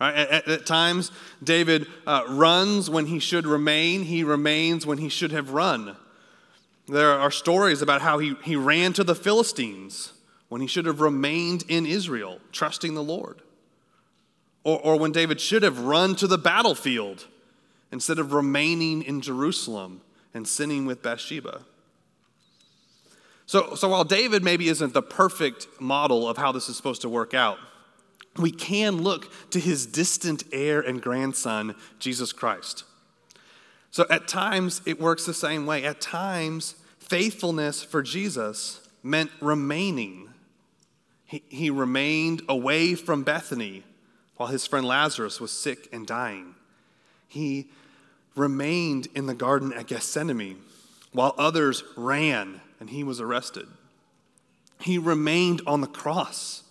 Right? 0.00 0.16
At, 0.16 0.48
at, 0.48 0.66
times, 0.66 1.12
David 1.44 1.86
uh, 2.08 2.24
runs 2.26 2.90
when 2.90 3.06
he 3.06 3.20
should 3.20 3.46
remain, 3.46 4.02
he 4.02 4.24
remains 4.24 4.84
when 4.84 4.98
he 4.98 5.08
should 5.08 5.30
have 5.30 5.50
run. 5.50 5.94
There 6.88 7.12
are 7.12 7.30
stories 7.30 7.82
about 7.82 8.00
how 8.00 8.18
he, 8.18 8.34
he 8.42 8.56
ran 8.56 8.94
to 8.94 9.04
the 9.04 9.14
Philistines 9.14 10.12
when 10.48 10.60
he 10.60 10.66
should 10.66 10.86
have 10.86 11.00
remained 11.00 11.62
in 11.68 11.86
Israel, 11.86 12.40
trusting 12.50 12.94
the 12.94 13.02
Lord. 13.04 13.42
Or, 14.64 14.80
or 14.80 14.98
when 14.98 15.12
David 15.12 15.40
should 15.40 15.62
have 15.62 15.78
run 15.78 16.16
to 16.16 16.26
the 16.26 16.36
battlefield 16.36 17.24
instead 17.92 18.18
of 18.18 18.32
remaining 18.32 19.02
in 19.02 19.20
Jerusalem 19.20 20.02
and 20.34 20.46
sinning 20.46 20.86
with 20.86 21.02
Bathsheba. 21.02 21.62
So, 23.46 23.74
so 23.74 23.88
while 23.88 24.04
David 24.04 24.44
maybe 24.44 24.68
isn't 24.68 24.92
the 24.92 25.02
perfect 25.02 25.66
model 25.80 26.28
of 26.28 26.36
how 26.36 26.52
this 26.52 26.68
is 26.68 26.76
supposed 26.76 27.00
to 27.02 27.08
work 27.08 27.32
out, 27.32 27.58
we 28.36 28.50
can 28.50 29.02
look 29.02 29.32
to 29.50 29.58
his 29.58 29.86
distant 29.86 30.44
heir 30.52 30.80
and 30.80 31.00
grandson, 31.00 31.74
Jesus 31.98 32.32
Christ. 32.32 32.84
So 33.90 34.04
at 34.10 34.28
times 34.28 34.82
it 34.84 35.00
works 35.00 35.24
the 35.24 35.34
same 35.34 35.66
way. 35.66 35.84
At 35.84 36.00
times, 36.00 36.74
faithfulness 36.98 37.82
for 37.82 38.02
Jesus 38.02 38.86
meant 39.02 39.30
remaining. 39.40 40.28
He, 41.24 41.42
he 41.48 41.70
remained 41.70 42.42
away 42.48 42.94
from 42.94 43.22
Bethany 43.22 43.82
while 44.36 44.50
his 44.50 44.66
friend 44.66 44.86
Lazarus 44.86 45.40
was 45.40 45.50
sick 45.50 45.88
and 45.92 46.06
dying. 46.06 46.54
He 47.28 47.68
remained 48.34 49.08
in 49.14 49.26
the 49.26 49.34
garden 49.34 49.72
at 49.72 49.86
Gethsemane 49.86 50.60
while 51.12 51.34
others 51.38 51.84
ran 51.96 52.60
and 52.80 52.90
he 52.90 53.04
was 53.04 53.20
arrested. 53.20 53.66
He 54.80 54.98
remained 54.98 55.60
on 55.66 55.80
the 55.80 55.86
cross 55.86 56.62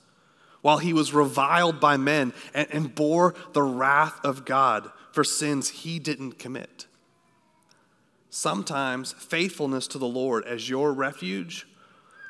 while 0.61 0.77
he 0.79 0.93
was 0.93 1.13
reviled 1.13 1.79
by 1.79 1.97
men 1.97 2.33
and, 2.53 2.67
and 2.71 2.95
bore 2.95 3.35
the 3.53 3.61
wrath 3.61 4.19
of 4.23 4.45
God 4.45 4.89
for 5.11 5.23
sins 5.23 5.69
he 5.69 5.99
didn't 5.99 6.39
commit. 6.39 6.87
Sometimes 8.29 9.13
faithfulness 9.13 9.87
to 9.87 9.97
the 9.97 10.07
Lord 10.07 10.45
as 10.45 10.69
your 10.69 10.93
refuge 10.93 11.67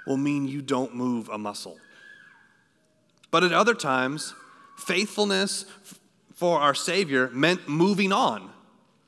will 0.05 0.17
mean 0.17 0.47
you 0.47 0.61
don't 0.61 0.95
move 0.95 1.29
a 1.29 1.37
muscle. 1.37 1.77
But 3.29 3.43
at 3.43 3.51
other 3.51 3.73
times, 3.73 4.33
faithfulness 4.77 5.65
for 6.37 6.59
our 6.59 6.75
Savior 6.75 7.31
meant 7.33 7.67
moving 7.67 8.13
on, 8.13 8.51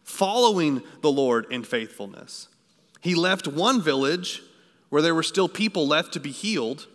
following 0.03 0.81
the 1.01 1.12
Lord 1.12 1.45
in 1.51 1.63
faithfulness. 1.63 2.48
He 3.01 3.13
left 3.13 3.48
one 3.48 3.83
village 3.83 4.41
where 4.89 5.03
there 5.03 5.13
were 5.13 5.21
still 5.21 5.48
people 5.48 5.88
left 5.88 6.12
to 6.13 6.19
be 6.19 6.31
healed, 6.31 6.88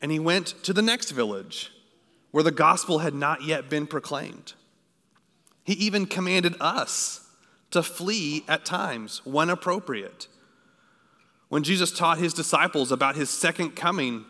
and 0.00 0.10
he 0.10 0.18
went 0.18 0.46
to 0.62 0.72
the 0.72 0.80
next 0.80 1.10
village 1.10 1.70
where 2.30 2.42
the 2.42 2.50
gospel 2.50 3.00
had 3.00 3.12
not 3.12 3.42
yet 3.42 3.68
been 3.68 3.86
proclaimed. 3.86 4.54
He 5.64 5.74
even 5.74 6.06
commanded 6.06 6.54
us 6.58 7.28
to 7.72 7.82
flee 7.82 8.42
at 8.48 8.64
times 8.64 9.20
when 9.26 9.50
appropriate. 9.50 10.28
When 11.50 11.62
Jesus 11.62 11.92
taught 11.92 12.16
his 12.16 12.32
disciples 12.32 12.90
about 12.90 13.16
his 13.16 13.28
second 13.28 13.76
coming 13.76 14.24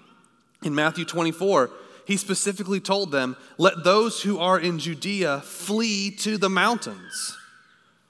in 0.65 0.75
Matthew 0.75 1.05
24, 1.05 1.71
he 2.07 2.17
specifically 2.17 2.81
told 2.81 3.11
them, 3.11 3.37
Let 3.59 3.85
those 3.85 4.23
who 4.23 4.39
are 4.39 4.59
in 4.59 4.79
Judea 4.79 5.41
flee 5.41 6.11
to 6.19 6.39
the 6.39 6.49
mountains 6.49 7.37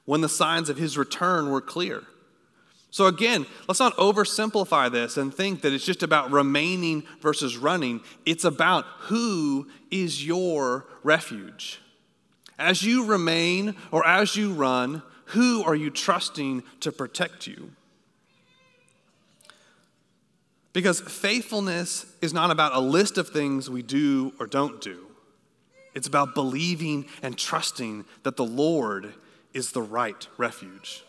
when 0.05 0.21
the 0.21 0.29
signs 0.29 0.69
of 0.69 0.77
his 0.77 0.97
return 0.97 1.51
were 1.51 1.63
clear. 1.63 2.05
So, 2.91 3.07
again, 3.07 3.47
let's 3.69 3.81
not 3.81 3.97
oversimplify 3.97 4.91
this 4.91 5.17
and 5.17 5.35
think 5.35 5.63
that 5.63 5.73
it's 5.73 5.85
just 5.85 6.03
about 6.03 6.31
remaining 6.31 7.05
versus 7.21 7.57
running. 7.57 8.01
It's 8.25 8.45
about 8.45 8.85
who 9.01 9.67
is 9.91 10.25
your 10.25 10.87
refuge. 11.03 11.81
As 12.59 12.83
you 12.83 13.05
remain 13.05 13.77
or 13.91 14.07
as 14.07 14.37
you 14.37 14.53
run, 14.53 15.03
who 15.27 15.63
are 15.65 15.75
you 15.75 15.91
trusting 15.91 16.63
to 16.81 16.93
protect 16.93 17.47
you? 17.47 17.73
Because 20.77 21.01
faithfulness 21.01 22.05
is 22.21 22.35
not 22.35 22.51
about 22.51 22.75
a 22.75 22.81
list 22.81 23.17
of 23.17 23.31
things 23.31 23.71
we 23.71 23.81
do 23.81 24.35
or 24.39 24.47
don't 24.47 24.79
do. 24.79 25.07
It's 25.95 26.07
about 26.07 26.35
believing 26.35 27.07
and 27.23 27.39
trusting 27.39 28.05
that 28.25 28.37
the 28.37 28.45
Lord 28.45 29.15
is 29.55 29.73
the 29.73 29.81
right 29.81 30.29
refuge. 30.37 31.03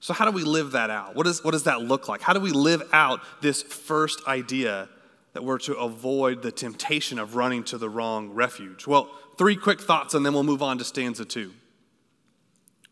So, 0.00 0.14
how 0.14 0.24
do 0.24 0.30
we 0.30 0.42
live 0.42 0.72
that 0.72 0.88
out? 0.88 1.16
What, 1.16 1.26
is, 1.26 1.44
what 1.44 1.50
does 1.50 1.64
that 1.64 1.82
look 1.82 2.08
like? 2.08 2.22
How 2.22 2.32
do 2.32 2.40
we 2.40 2.50
live 2.50 2.82
out 2.94 3.20
this 3.42 3.62
first 3.62 4.26
idea 4.26 4.88
that 5.34 5.44
we're 5.44 5.58
to 5.58 5.74
avoid 5.74 6.40
the 6.40 6.52
temptation 6.52 7.18
of 7.18 7.36
running 7.36 7.62
to 7.64 7.76
the 7.76 7.90
wrong 7.90 8.30
refuge? 8.30 8.86
Well, 8.86 9.10
three 9.36 9.54
quick 9.54 9.82
thoughts 9.82 10.14
and 10.14 10.24
then 10.24 10.32
we'll 10.32 10.44
move 10.44 10.62
on 10.62 10.78
to 10.78 10.84
stanza 10.84 11.26
two. 11.26 11.52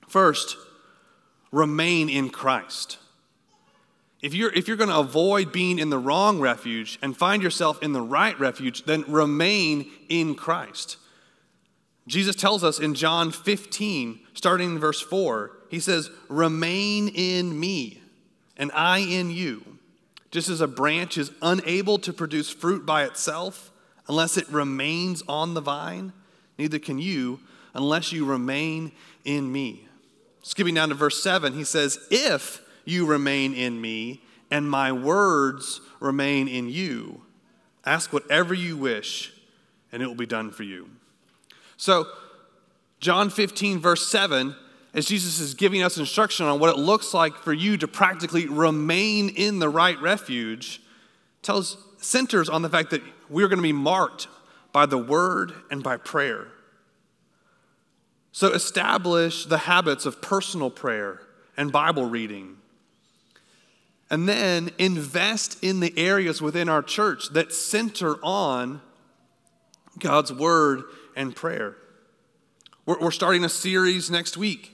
First, 0.08 0.58
remain 1.50 2.10
in 2.10 2.28
Christ. 2.28 2.98
If 4.24 4.32
you're, 4.32 4.50
if 4.54 4.68
you're 4.68 4.78
going 4.78 4.88
to 4.88 4.98
avoid 5.00 5.52
being 5.52 5.78
in 5.78 5.90
the 5.90 5.98
wrong 5.98 6.40
refuge 6.40 6.98
and 7.02 7.14
find 7.14 7.42
yourself 7.42 7.82
in 7.82 7.92
the 7.92 8.00
right 8.00 8.40
refuge, 8.40 8.84
then 8.84 9.04
remain 9.06 9.90
in 10.08 10.34
Christ. 10.34 10.96
Jesus 12.06 12.34
tells 12.34 12.64
us 12.64 12.78
in 12.78 12.94
John 12.94 13.30
15, 13.30 14.20
starting 14.32 14.70
in 14.70 14.78
verse 14.78 15.02
4, 15.02 15.50
he 15.68 15.78
says, 15.78 16.08
Remain 16.30 17.08
in 17.08 17.60
me, 17.60 18.00
and 18.56 18.72
I 18.72 19.00
in 19.00 19.30
you. 19.30 19.62
Just 20.30 20.48
as 20.48 20.62
a 20.62 20.66
branch 20.66 21.18
is 21.18 21.30
unable 21.42 21.98
to 21.98 22.10
produce 22.14 22.48
fruit 22.48 22.86
by 22.86 23.04
itself 23.04 23.70
unless 24.08 24.38
it 24.38 24.48
remains 24.48 25.22
on 25.28 25.52
the 25.52 25.60
vine, 25.60 26.14
neither 26.56 26.78
can 26.78 26.98
you 26.98 27.40
unless 27.74 28.10
you 28.10 28.24
remain 28.24 28.90
in 29.26 29.52
me. 29.52 29.86
Skipping 30.42 30.76
down 30.76 30.88
to 30.88 30.94
verse 30.94 31.22
7, 31.22 31.52
he 31.52 31.64
says, 31.64 31.98
If 32.10 32.63
you 32.84 33.06
remain 33.06 33.54
in 33.54 33.80
me 33.80 34.22
and 34.50 34.70
my 34.70 34.92
words 34.92 35.80
remain 36.00 36.48
in 36.48 36.68
you, 36.68 37.22
ask 37.84 38.12
whatever 38.12 38.54
you 38.54 38.76
wish, 38.76 39.32
and 39.90 40.02
it 40.02 40.06
will 40.06 40.14
be 40.14 40.26
done 40.26 40.50
for 40.50 40.62
you. 40.62 40.88
So, 41.76 42.06
John 43.00 43.30
15, 43.30 43.80
verse 43.80 44.06
7, 44.06 44.54
as 44.94 45.06
Jesus 45.06 45.40
is 45.40 45.54
giving 45.54 45.82
us 45.82 45.98
instruction 45.98 46.46
on 46.46 46.60
what 46.60 46.70
it 46.70 46.78
looks 46.78 47.12
like 47.12 47.34
for 47.36 47.52
you 47.52 47.76
to 47.78 47.88
practically 47.88 48.46
remain 48.46 49.28
in 49.28 49.58
the 49.58 49.68
right 49.68 50.00
refuge, 50.00 50.80
tells 51.42 51.76
centers 51.98 52.48
on 52.48 52.62
the 52.62 52.68
fact 52.68 52.90
that 52.90 53.02
we're 53.28 53.48
going 53.48 53.58
to 53.58 53.62
be 53.62 53.72
marked 53.72 54.28
by 54.72 54.86
the 54.86 54.98
word 54.98 55.52
and 55.70 55.82
by 55.82 55.96
prayer. 55.96 56.48
So 58.32 58.52
establish 58.52 59.46
the 59.46 59.58
habits 59.58 60.06
of 60.06 60.20
personal 60.22 60.70
prayer 60.70 61.20
and 61.56 61.70
Bible 61.70 62.04
reading. 62.06 62.56
And 64.14 64.28
then 64.28 64.70
invest 64.78 65.58
in 65.60 65.80
the 65.80 65.92
areas 65.96 66.40
within 66.40 66.68
our 66.68 66.82
church 66.84 67.30
that 67.30 67.52
center 67.52 68.14
on 68.22 68.80
God's 69.98 70.32
word 70.32 70.84
and 71.16 71.34
prayer. 71.34 71.74
We're, 72.86 73.00
we're 73.00 73.10
starting 73.10 73.42
a 73.42 73.48
series 73.48 74.12
next 74.12 74.36
week 74.36 74.72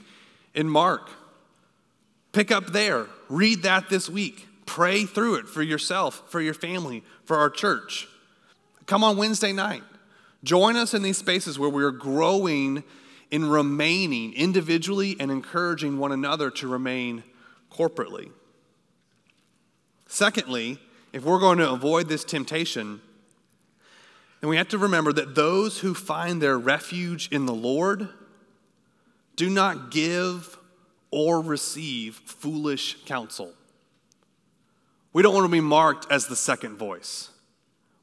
in 0.55 0.69
Mark. 0.69 1.09
Pick 2.33 2.53
up 2.53 2.67
there, 2.67 3.07
read 3.31 3.63
that 3.63 3.89
this 3.89 4.11
week, 4.11 4.47
pray 4.67 5.07
through 5.07 5.37
it 5.37 5.49
for 5.49 5.63
yourself, 5.63 6.23
for 6.29 6.43
your 6.43 6.53
family, 6.53 7.03
for 7.25 7.39
our 7.39 7.49
church. 7.49 8.09
Come 8.85 9.03
on 9.03 9.17
Wednesday 9.17 9.55
night. 9.55 9.85
Join 10.45 10.77
us 10.77 10.93
in 10.93 11.01
these 11.01 11.17
spaces 11.17 11.59
where 11.59 11.71
we're 11.71 11.93
growing 11.93 12.85
in 13.31 13.49
remaining 13.49 14.35
individually 14.35 15.17
and 15.19 15.31
encouraging 15.31 15.97
one 15.97 16.13
another 16.13 16.51
to 16.51 16.69
remain 16.69 17.25
corporately. 17.73 18.33
Secondly, 20.13 20.77
if 21.13 21.23
we're 21.23 21.39
going 21.39 21.59
to 21.59 21.71
avoid 21.71 22.09
this 22.09 22.25
temptation, 22.25 23.01
then 24.41 24.51
we 24.51 24.57
have 24.57 24.67
to 24.71 24.77
remember 24.77 25.13
that 25.13 25.37
those 25.37 25.79
who 25.79 25.95
find 25.95 26.43
their 26.43 26.59
refuge 26.59 27.29
in 27.31 27.47
the 27.47 27.55
Lord 27.55 28.09
do 29.37 29.49
not 29.49 29.93
give 29.93 30.59
or 31.13 31.41
receive 31.41 32.17
foolish 32.17 32.97
counsel. 33.05 33.53
We 35.13 35.23
don't 35.23 35.33
want 35.33 35.45
to 35.45 35.53
be 35.53 35.61
marked 35.61 36.11
as 36.11 36.27
the 36.27 36.35
second 36.35 36.77
voice. 36.77 37.31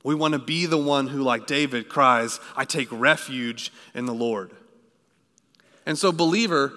We 0.01 0.15
want 0.15 0.31
to 0.31 0.39
be 0.39 0.65
the 0.65 0.77
one 0.77 1.07
who, 1.07 1.21
like 1.21 1.45
David, 1.45 1.89
cries, 1.89 2.39
I 2.55 2.63
take 2.63 2.87
refuge 2.89 3.73
in 3.93 4.05
the 4.05 4.13
Lord. 4.13 4.51
And 5.85 5.97
so, 5.97 6.13
believer, 6.13 6.71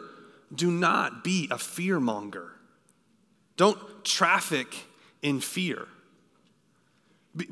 do 0.53 0.73
not 0.73 1.23
be 1.23 1.47
a 1.53 1.57
fearmonger. 1.57 2.49
Don't 3.57 4.05
traffic 4.05 4.87
in 5.23 5.41
fear. 5.41 5.87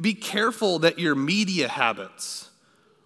Be 0.00 0.14
careful 0.14 0.80
that 0.80 0.98
your 0.98 1.14
media 1.14 1.68
habits, 1.68 2.50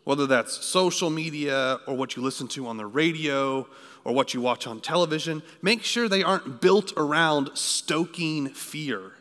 whether 0.05 0.27
that's 0.27 0.65
social 0.65 1.11
media 1.11 1.79
or 1.87 1.95
what 1.97 2.17
you 2.17 2.23
listen 2.23 2.49
to 2.49 2.67
on 2.67 2.79
the 2.79 2.87
radio 2.87 3.67
or 4.05 4.15
what 4.15 4.33
you 4.33 4.41
watch 4.41 4.67
on 4.67 4.81
television, 4.81 5.43
make 5.61 5.83
sure 5.83 6.09
they 6.09 6.23
aren't 6.23 6.61
built 6.61 6.93
around 6.97 7.51
stoking 7.55 8.49
fear. 8.49 9.13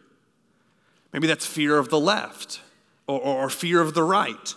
Maybe 1.11 1.27
that's 1.27 1.45
fear 1.45 1.77
of 1.77 1.89
the 1.89 1.99
left 1.99 2.61
or, 3.05 3.19
or, 3.19 3.49
fear 3.49 3.81
of 3.81 3.93
the 3.93 4.03
right. 4.03 4.55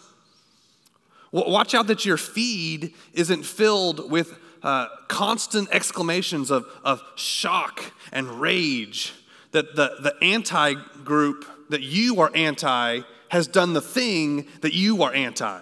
Watch 1.32 1.74
out 1.74 1.88
that 1.88 2.04
your 2.04 2.16
feed 2.16 2.94
isn't 3.12 3.42
filled 3.42 4.08
with 4.08 4.38
uh, 4.62 4.86
constant 5.08 5.68
exclamations 5.72 6.52
of, 6.52 6.64
of 6.84 7.02
shock 7.16 7.92
and 8.12 8.40
rage 8.40 9.12
that 9.54 9.76
the, 9.76 9.96
the 10.02 10.14
anti 10.20 10.74
group 11.04 11.46
that 11.70 11.80
you 11.80 12.20
are 12.20 12.30
anti 12.34 13.00
has 13.28 13.46
done 13.46 13.72
the 13.72 13.80
thing 13.80 14.46
that 14.60 14.74
you 14.74 15.02
are 15.02 15.14
anti. 15.14 15.60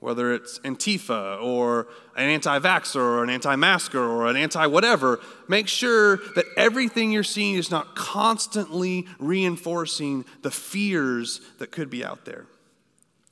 Whether 0.00 0.32
it's 0.32 0.58
Antifa 0.60 1.42
or 1.42 1.88
an 2.16 2.28
anti 2.28 2.58
vaxxer 2.58 2.96
or 2.96 3.24
an 3.24 3.30
anti 3.30 3.56
masker 3.56 4.00
or 4.00 4.26
an 4.26 4.36
anti 4.36 4.66
whatever, 4.66 5.20
make 5.48 5.68
sure 5.68 6.18
that 6.34 6.44
everything 6.56 7.10
you're 7.10 7.22
seeing 7.22 7.54
is 7.54 7.70
not 7.70 7.94
constantly 7.94 9.06
reinforcing 9.18 10.24
the 10.42 10.50
fears 10.50 11.40
that 11.58 11.70
could 11.70 11.90
be 11.90 12.04
out 12.04 12.24
there. 12.24 12.46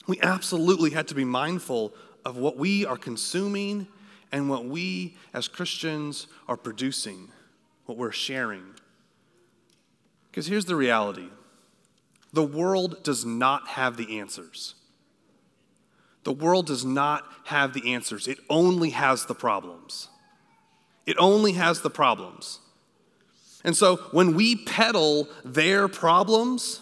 We 0.07 0.19
absolutely 0.21 0.91
have 0.91 1.07
to 1.07 1.15
be 1.15 1.25
mindful 1.25 1.93
of 2.25 2.37
what 2.37 2.57
we 2.57 2.85
are 2.85 2.97
consuming 2.97 3.87
and 4.31 4.49
what 4.49 4.65
we 4.65 5.17
as 5.33 5.47
Christians 5.49 6.27
are 6.47 6.57
producing, 6.57 7.29
what 7.85 7.97
we're 7.97 8.11
sharing. 8.11 8.63
Because 10.37 10.45
here's 10.45 10.65
the 10.65 10.75
reality 10.75 11.29
the 12.31 12.43
world 12.43 13.03
does 13.03 13.25
not 13.25 13.69
have 13.69 13.97
the 13.97 14.19
answers. 14.19 14.75
The 16.25 16.31
world 16.31 16.67
does 16.67 16.85
not 16.85 17.23
have 17.45 17.73
the 17.73 17.95
answers, 17.95 18.27
it 18.27 18.37
only 18.47 18.91
has 18.91 19.25
the 19.25 19.33
problems. 19.33 20.09
It 21.07 21.15
only 21.17 21.53
has 21.53 21.81
the 21.81 21.89
problems. 21.89 22.59
And 23.63 23.75
so 23.75 23.95
when 24.11 24.35
we 24.35 24.55
peddle 24.55 25.27
their 25.43 25.87
problems, 25.87 26.81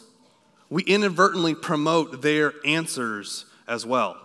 we 0.69 0.83
inadvertently 0.83 1.55
promote 1.55 2.21
their 2.21 2.55
answers 2.65 3.45
as 3.69 3.85
well 3.85 4.17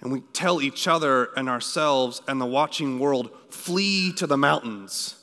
and 0.00 0.10
we 0.10 0.20
tell 0.32 0.62
each 0.62 0.88
other 0.88 1.28
and 1.36 1.50
ourselves 1.50 2.22
and 2.28 2.40
the 2.40 2.46
watching 2.46 2.98
world, 2.98 3.30
flee 3.50 4.12
to 4.14 4.26
the 4.26 4.38
mountains 4.38 5.16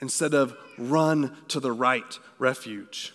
instead 0.00 0.34
of 0.34 0.56
run 0.76 1.36
to 1.48 1.60
the 1.60 1.72
right 1.72 2.18
refuge. 2.38 3.12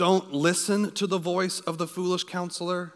don't 0.00 0.32
listen 0.32 0.90
to 0.92 1.06
the 1.06 1.18
voice 1.18 1.60
of 1.60 1.76
the 1.76 1.86
foolish 1.86 2.24
counselor, 2.24 2.94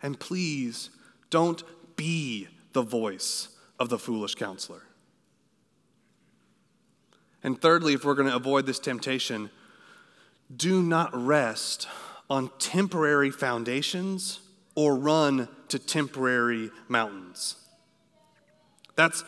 and 0.00 0.20
please 0.20 0.90
don't 1.28 1.64
be 1.96 2.46
the 2.72 2.82
voice 2.82 3.48
of 3.80 3.88
the 3.88 3.98
foolish 3.98 4.36
counselor. 4.36 4.82
And 7.42 7.60
thirdly, 7.60 7.94
if 7.94 8.04
we're 8.04 8.14
going 8.14 8.28
to 8.28 8.36
avoid 8.36 8.64
this 8.64 8.78
temptation, 8.78 9.50
do 10.56 10.82
not 10.82 11.10
rest 11.12 11.88
on 12.30 12.52
temporary 12.60 13.32
foundations 13.32 14.38
or 14.76 14.94
run 14.94 15.48
to 15.66 15.80
temporary 15.80 16.70
mountains. 16.86 17.56
That's 18.94 19.24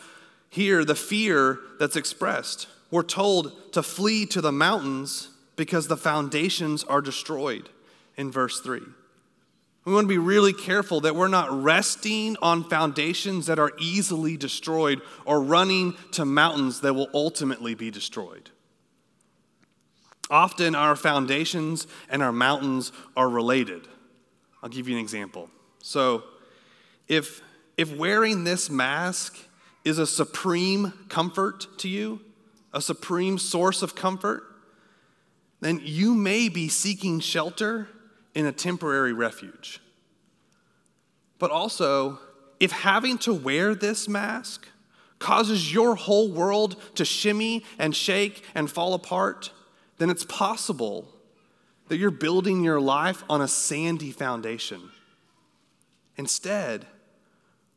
here 0.49 0.83
the 0.83 0.95
fear 0.95 1.59
that's 1.79 1.95
expressed. 1.95 2.67
We're 2.91 3.03
told 3.03 3.73
to 3.73 3.83
flee 3.83 4.25
to 4.27 4.41
the 4.41 4.51
mountains 4.51 5.29
because 5.55 5.87
the 5.87 5.97
foundations 5.97 6.83
are 6.83 7.01
destroyed 7.01 7.69
in 8.17 8.31
verse 8.31 8.59
3. 8.61 8.81
We 9.85 9.93
want 9.93 10.05
to 10.05 10.09
be 10.09 10.17
really 10.17 10.53
careful 10.53 11.01
that 11.01 11.15
we're 11.15 11.27
not 11.27 11.63
resting 11.63 12.35
on 12.41 12.63
foundations 12.63 13.45
that 13.47 13.59
are 13.59 13.71
easily 13.79 14.37
destroyed 14.37 15.01
or 15.25 15.41
running 15.41 15.95
to 16.11 16.25
mountains 16.25 16.81
that 16.81 16.93
will 16.93 17.09
ultimately 17.13 17.75
be 17.75 17.89
destroyed. 17.89 18.49
Often 20.29 20.75
our 20.75 20.95
foundations 20.95 21.87
and 22.09 22.21
our 22.21 22.31
mountains 22.31 22.91
are 23.17 23.27
related. 23.27 23.87
I'll 24.61 24.69
give 24.69 24.87
you 24.87 24.95
an 24.95 25.01
example. 25.01 25.49
So, 25.81 26.23
if, 27.07 27.41
if 27.77 27.95
wearing 27.95 28.43
this 28.43 28.69
mask 28.69 29.37
is 29.83 29.97
a 29.97 30.07
supreme 30.07 30.93
comfort 31.09 31.67
to 31.79 31.89
you, 31.89 32.21
a 32.73 32.81
supreme 32.81 33.37
source 33.37 33.81
of 33.81 33.95
comfort, 33.95 34.43
then 35.61 35.81
you 35.83 36.13
may 36.13 36.49
be 36.49 36.69
seeking 36.69 37.19
shelter 37.19 37.89
in 38.33 38.45
a 38.45 38.51
temporary 38.51 39.13
refuge. 39.13 39.81
But 41.37 41.51
also, 41.51 42.19
if 42.59 42.71
having 42.71 43.17
to 43.19 43.33
wear 43.33 43.73
this 43.73 44.07
mask 44.07 44.67
causes 45.17 45.73
your 45.73 45.95
whole 45.95 46.31
world 46.31 46.81
to 46.95 47.03
shimmy 47.03 47.63
and 47.77 47.95
shake 47.95 48.43
and 48.55 48.69
fall 48.69 48.93
apart, 48.93 49.51
then 49.97 50.09
it's 50.09 50.25
possible 50.25 51.07
that 51.87 51.97
you're 51.97 52.11
building 52.11 52.63
your 52.63 52.79
life 52.79 53.23
on 53.29 53.41
a 53.41 53.47
sandy 53.47 54.11
foundation. 54.11 54.91
Instead, 56.15 56.85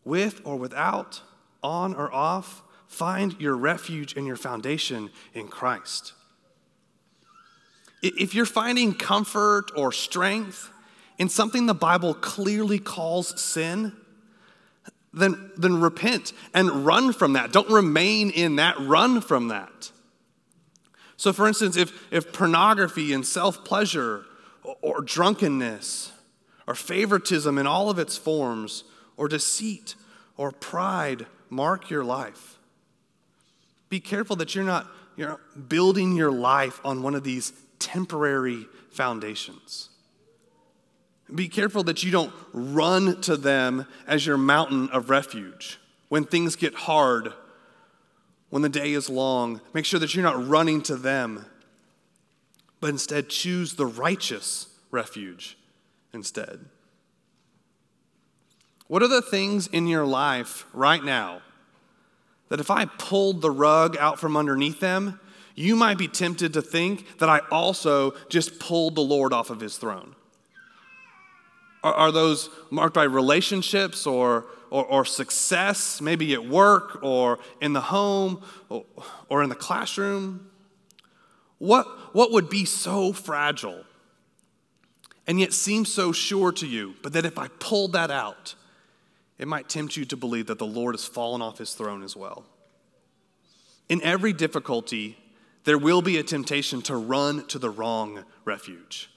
with 0.05 0.41
or 0.45 0.57
without, 0.57 1.23
on 1.63 1.95
or 1.95 2.13
off, 2.13 2.63
find 2.87 3.41
your 3.41 3.57
refuge 3.57 4.17
and 4.17 4.27
your 4.27 4.37
foundation 4.37 5.11
in 5.35 5.49
Christ. 5.49 6.13
If 8.03 8.35
you're 8.35 8.47
finding 8.47 8.95
comfort 8.95 9.71
or 9.77 9.93
strength 9.93 10.71
in 11.19 11.29
something 11.29 11.67
the 11.67 11.75
Bible 11.75 12.15
clearly 12.15 12.79
calls 12.79 13.41
sin, 13.41 13.93
then, 15.15 15.53
then 15.57 15.81
repent 15.81 16.33
and 16.55 16.85
run 16.87 17.13
from 17.13 17.35
that. 17.35 17.53
Don't 17.53 17.71
remain 17.71 18.31
in 18.31 18.57
that, 18.57 18.77
run 18.81 19.21
from 19.21 19.49
that. 19.49 19.93
So, 21.17 21.33
for 21.33 21.47
instance, 21.47 21.77
if, 21.77 22.13
if 22.13 22.33
pornography 22.33 23.13
and 23.13 23.25
self 23.25 23.65
pleasure 23.65 24.25
or, 24.65 24.77
or 24.81 25.01
drunkenness 25.03 26.13
or 26.67 26.75
favoritism 26.75 27.59
in 27.59 27.67
all 27.67 27.91
of 27.91 27.99
its 27.99 28.17
forms 28.17 28.85
or 29.17 29.29
deceit 29.29 29.95
or 30.37 30.51
pride 30.51 31.27
mark 31.53 31.91
your 31.91 32.03
life, 32.03 32.59
be 33.91 34.01
careful 34.01 34.37
that 34.37 34.55
you're 34.55 34.65
not, 34.65 34.87
you're 35.17 35.39
building 35.69 36.17
your 36.17 36.33
life 36.33 36.81
on 36.83 37.03
one 37.03 37.15
of 37.15 37.25
these 37.25 37.53
temporary 37.79 38.67
foundations. 38.91 39.91
Be 41.33 41.49
careful 41.49 41.83
that 41.85 42.03
you 42.03 42.11
don't 42.11 42.33
run 42.55 43.21
to 43.23 43.37
them 43.37 43.87
as 44.07 44.27
your 44.27 44.39
mountain 44.39 44.89
of 44.91 45.11
refuge. 45.11 45.79
When 46.09 46.25
things 46.25 46.57
get 46.57 46.75
hard, 46.75 47.35
when 48.49 48.63
the 48.63 48.71
day 48.71 48.93
is 48.95 49.11
long, 49.11 49.61
make 49.75 49.85
sure 49.85 50.01
that 50.01 50.15
you're 50.15 50.25
not 50.25 50.49
running 50.49 50.83
to 50.85 50.97
them, 50.97 51.45
but 52.81 52.89
instead 52.89 53.29
choose 53.29 53.75
the 53.75 53.87
righteous 53.87 54.69
refuge 54.91 55.59
instead. 56.15 56.67
What 58.93 59.03
are 59.03 59.09
the 59.09 59.23
things 59.23 59.69
in 59.69 59.87
your 59.87 60.05
life 60.05 60.67
right 60.75 61.03
now 61.03 61.41
that 62.51 62.61
if 62.61 62.71
I 62.71 62.85
pulled 62.85 63.41
the 63.41 63.51
rug 63.51 63.97
out 63.97 64.21
from 64.21 64.37
underneath 64.37 64.81
them, 64.81 65.19
you 65.55 65.77
might 65.77 65.97
be 65.97 66.09
tempted 66.09 66.53
to 66.53 66.61
think 66.61 67.17
that 67.17 67.31
I 67.31 67.39
also 67.51 68.11
just 68.29 68.59
pulled 68.59 68.95
the 68.95 69.01
Lord 69.01 69.33
off 69.33 69.49
of 69.49 69.61
his 69.61 69.79
throne. 69.79 70.15
Are, 71.83 71.95
are 71.95 72.13
those 72.13 72.51
marked 72.71 72.93
by 72.93 73.05
relationships 73.05 74.07
or, 74.07 74.45
or, 74.69 74.85
or, 74.85 75.05
success, 75.07 76.03
maybe 76.03 76.35
at 76.35 76.45
work 76.45 77.03
or 77.03 77.39
in 77.63 77.73
the 77.73 77.81
home 77.81 78.43
or, 78.69 78.85
or 79.31 79.43
in 79.43 79.49
the 79.49 79.55
classroom? 79.55 80.51
What, 81.57 81.87
what 82.15 82.31
would 82.31 82.51
be 82.51 82.67
so 82.67 83.15
fragile 83.15 83.85
and 85.27 85.41
yet 85.41 85.55
seem 85.55 85.87
so 85.87 86.13
sure 86.13 86.53
to 86.53 86.67
you, 86.67 86.97
but 87.01 87.15
that 87.15 87.25
if 87.25 87.39
I 87.39 87.49
pulled 87.59 87.95
that 87.95 88.11
out, 88.11 88.55
it 89.43 89.49
might 89.49 89.69
tempt 89.69 89.97
you 89.97 90.05
to 90.05 90.17
believe 90.17 90.47
that 90.47 90.61
the 90.61 90.65
Lord 90.65 90.95
has 90.95 91.05
fallen 91.05 91.43
off 91.43 91.59
his 91.59 91.75
throne 91.75 92.05
as 92.05 92.15
well. 92.15 92.45
In 93.89 94.01
every 94.03 94.33
difficulty, 94.33 95.19
there 95.65 95.77
will 95.77 96.01
be 96.01 96.17
a 96.17 96.23
temptation 96.23 96.81
to 96.83 96.95
run 96.95 97.45
to 97.49 97.59
the 97.59 97.69
wrong 97.69 98.25
refuge. 98.45 99.11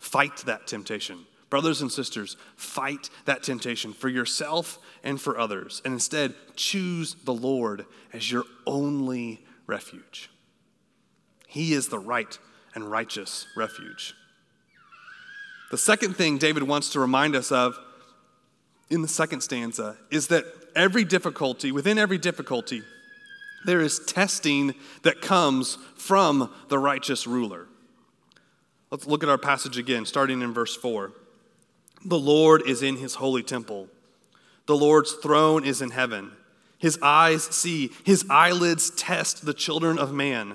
Fight 0.00 0.38
that 0.46 0.66
temptation. 0.66 1.26
Brothers 1.48 1.80
and 1.80 1.92
sisters, 1.92 2.36
fight 2.56 3.08
that 3.24 3.44
temptation 3.44 3.92
for 3.92 4.08
yourself 4.08 4.80
and 5.04 5.20
for 5.20 5.38
others, 5.38 5.80
and 5.84 5.94
instead 5.94 6.34
choose 6.56 7.14
the 7.22 7.32
Lord 7.32 7.86
as 8.12 8.32
your 8.32 8.46
only 8.66 9.46
refuge. 9.68 10.28
He 11.46 11.72
is 11.72 11.86
the 11.86 12.00
right 12.00 12.36
and 12.74 12.90
righteous 12.90 13.46
refuge. 13.56 14.14
The 15.70 15.78
second 15.78 16.16
thing 16.16 16.36
David 16.36 16.64
wants 16.64 16.90
to 16.90 17.00
remind 17.00 17.36
us 17.36 17.52
of 17.52 17.78
in 18.90 19.02
the 19.02 19.08
second 19.08 19.40
stanza 19.40 19.96
is 20.10 20.28
that 20.28 20.44
every 20.74 21.04
difficulty, 21.04 21.72
within 21.72 21.98
every 21.98 22.18
difficulty, 22.18 22.82
there 23.64 23.80
is 23.80 23.98
testing 24.00 24.74
that 25.02 25.20
comes 25.20 25.76
from 25.96 26.52
the 26.68 26.78
righteous 26.78 27.26
ruler. 27.26 27.66
Let's 28.90 29.06
look 29.06 29.22
at 29.22 29.28
our 29.28 29.38
passage 29.38 29.76
again, 29.76 30.06
starting 30.06 30.40
in 30.40 30.54
verse 30.54 30.74
4. 30.76 31.12
The 32.04 32.18
Lord 32.18 32.62
is 32.66 32.82
in 32.82 32.96
his 32.96 33.16
holy 33.16 33.42
temple, 33.42 33.88
the 34.66 34.76
Lord's 34.76 35.12
throne 35.14 35.64
is 35.64 35.80
in 35.80 35.90
heaven. 35.90 36.32
His 36.76 36.96
eyes 37.02 37.42
see, 37.42 37.90
his 38.04 38.24
eyelids 38.30 38.90
test 38.90 39.44
the 39.44 39.54
children 39.54 39.98
of 39.98 40.12
man. 40.12 40.54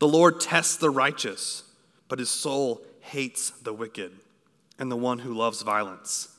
The 0.00 0.08
Lord 0.08 0.40
tests 0.40 0.76
the 0.76 0.90
righteous, 0.90 1.62
but 2.08 2.18
his 2.18 2.28
soul 2.28 2.84
hates 3.00 3.50
the 3.50 3.72
wicked 3.72 4.12
and 4.80 4.90
the 4.90 4.96
one 4.96 5.20
who 5.20 5.32
loves 5.32 5.62
violence. 5.62 6.35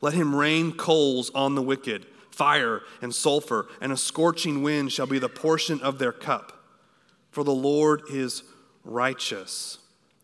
Let 0.00 0.14
him 0.14 0.34
rain 0.34 0.72
coals 0.72 1.30
on 1.34 1.54
the 1.54 1.62
wicked 1.62 2.06
fire 2.30 2.80
and 3.02 3.14
sulfur, 3.14 3.68
and 3.80 3.92
a 3.92 3.96
scorching 3.96 4.62
wind 4.62 4.92
shall 4.92 5.06
be 5.06 5.18
the 5.18 5.28
portion 5.28 5.80
of 5.82 5.98
their 5.98 6.12
cup. 6.12 6.64
For 7.30 7.44
the 7.44 7.54
Lord 7.54 8.02
is 8.10 8.42
righteous, 8.82 9.78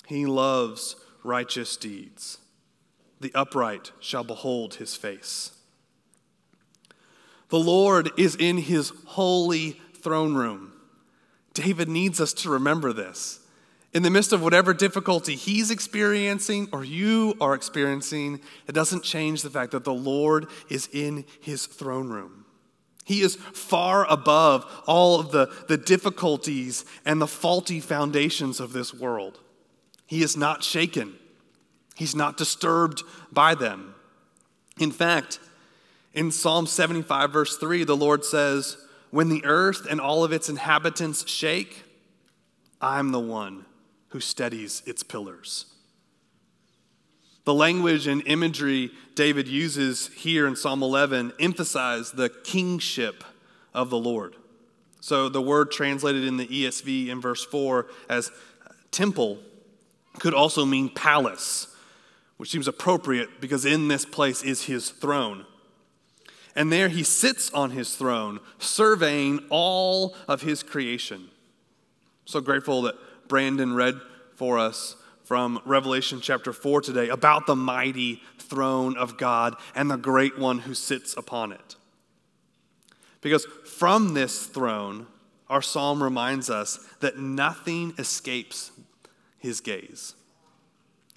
he 0.07 0.25
loves 0.25 0.97
righteous 1.23 1.77
deeds. 1.77 2.39
The 3.21 3.33
upright 3.35 3.93
shall 4.01 4.25
behold 4.25 4.77
his 4.77 4.97
face. 4.97 5.53
The 7.49 7.59
Lord 7.59 8.11
is 8.17 8.35
in 8.35 8.59
his 8.59 8.93
holy 9.05 9.81
throne 9.95 10.35
room. 10.35 10.73
David 11.55 11.89
needs 11.89 12.21
us 12.21 12.33
to 12.35 12.51
remember 12.51 12.93
this 12.93 13.41
in 13.97 14.03
the 14.03 14.11
midst 14.11 14.35
of 14.35 14.43
whatever 14.43 14.75
difficulty 14.75 15.37
he's 15.37 15.71
experiencing 15.71 16.69
or 16.71 16.85
you 16.85 17.35
are 17.41 17.55
experiencing, 17.55 18.39
it 18.69 18.73
doesn't 18.73 19.03
change 19.03 19.41
the 19.41 19.49
fact 19.49 19.73
that 19.73 19.85
the 19.85 19.95
Lord 19.95 20.49
is 20.69 20.87
in 20.93 21.25
his 21.41 21.65
throne 21.65 22.11
room. 22.11 22.45
He 23.07 23.23
is 23.23 23.37
far 23.37 24.05
above 24.13 24.71
all 24.87 25.19
of 25.19 25.31
the, 25.31 25.51
the 25.69 25.79
difficulties 25.79 26.85
and 27.07 27.23
the 27.23 27.27
faulty 27.27 27.81
foundations 27.81 28.61
of 28.61 28.75
this 28.75 28.93
world. 28.93 29.41
He 30.07 30.23
is 30.23 30.37
not 30.37 30.63
shaken, 30.63 31.15
he's 31.95 32.15
not 32.15 32.37
disturbed 32.37 33.03
by 33.33 33.55
them. 33.55 33.95
In 34.79 34.93
fact, 34.93 35.41
in 36.13 36.33
Psalm 36.33 36.67
75, 36.67 37.33
verse 37.33 37.57
3, 37.57 37.85
the 37.85 37.97
Lord 37.97 38.27
says, 38.27 38.77
When 39.11 39.31
the 39.31 39.43
earth 39.47 39.87
and 39.89 40.03
all 40.03 40.23
of 40.23 40.35
its 40.35 40.51
inhabitants 40.51 41.27
shake, 41.27 41.85
I'm 42.79 43.11
the 43.11 43.21
one 43.21 43.65
who 44.09 44.21
steadies 44.21 44.83
its 44.87 45.03
pillars. 45.03 45.67
The 47.45 47.55
language 47.55 48.07
and 48.09 48.27
imagery 48.27 48.91
David 49.15 49.47
uses 49.47 50.09
here 50.09 50.47
in 50.47 50.57
Psalm 50.57 50.83
11 50.83 51.33
emphasize 51.39 52.11
the 52.11 52.29
kingship 52.29 53.23
of 53.73 53.89
the 53.89 53.99
Lord. 53.99 54.35
So 55.01 55.29
the 55.29 55.41
word 55.41 55.71
translated 55.71 56.25
in 56.25 56.37
the 56.39 56.47
ESV 56.47 57.09
in 57.09 57.21
verse 57.21 57.45
4 57.45 57.87
as 58.09 58.33
temple 58.91 59.39
could 60.19 60.35
also 60.35 60.65
mean 60.65 60.89
palace, 60.89 61.69
which 62.37 62.51
seems 62.51 62.67
appropriate 62.67 63.41
because 63.41 63.65
in 63.65 63.87
this 63.87 64.05
place 64.05 64.43
is 64.43 64.65
his 64.65 64.91
throne. 64.91 65.47
And 66.57 66.73
there 66.73 66.89
he 66.89 67.05
sits 67.05 67.53
on 67.53 67.71
his 67.71 67.95
throne, 67.95 68.41
surveying 68.59 69.41
all 69.51 70.17
of 70.27 70.43
his 70.43 70.63
creation. 70.65 71.29
So 72.25 72.41
grateful 72.41 72.83
that 72.83 72.97
Brandon 73.29 73.75
read 73.75 74.01
for 74.35 74.59
us 74.59 74.97
from 75.25 75.61
Revelation 75.65 76.21
chapter 76.21 76.53
4 76.53 76.81
today 76.83 77.09
about 77.09 77.47
the 77.47 77.57
mighty 77.57 78.23
throne 78.39 78.97
of 78.97 79.19
God 79.19 79.57
and 79.75 79.91
the 79.91 79.97
great 79.97 80.39
one 80.39 80.61
who 80.61 80.75
sits 80.75 81.17
upon 81.17 81.53
it. 81.53 81.77
Because 83.21 83.45
from 83.65 84.15
this 84.15 84.47
throne, 84.47 85.07
our 85.49 85.63
psalm 85.63 86.03
reminds 86.03 86.49
us 86.49 86.79
that 87.01 87.19
nothing 87.19 87.93
escapes 87.99 88.71
his 89.39 89.61
gaze. 89.61 90.15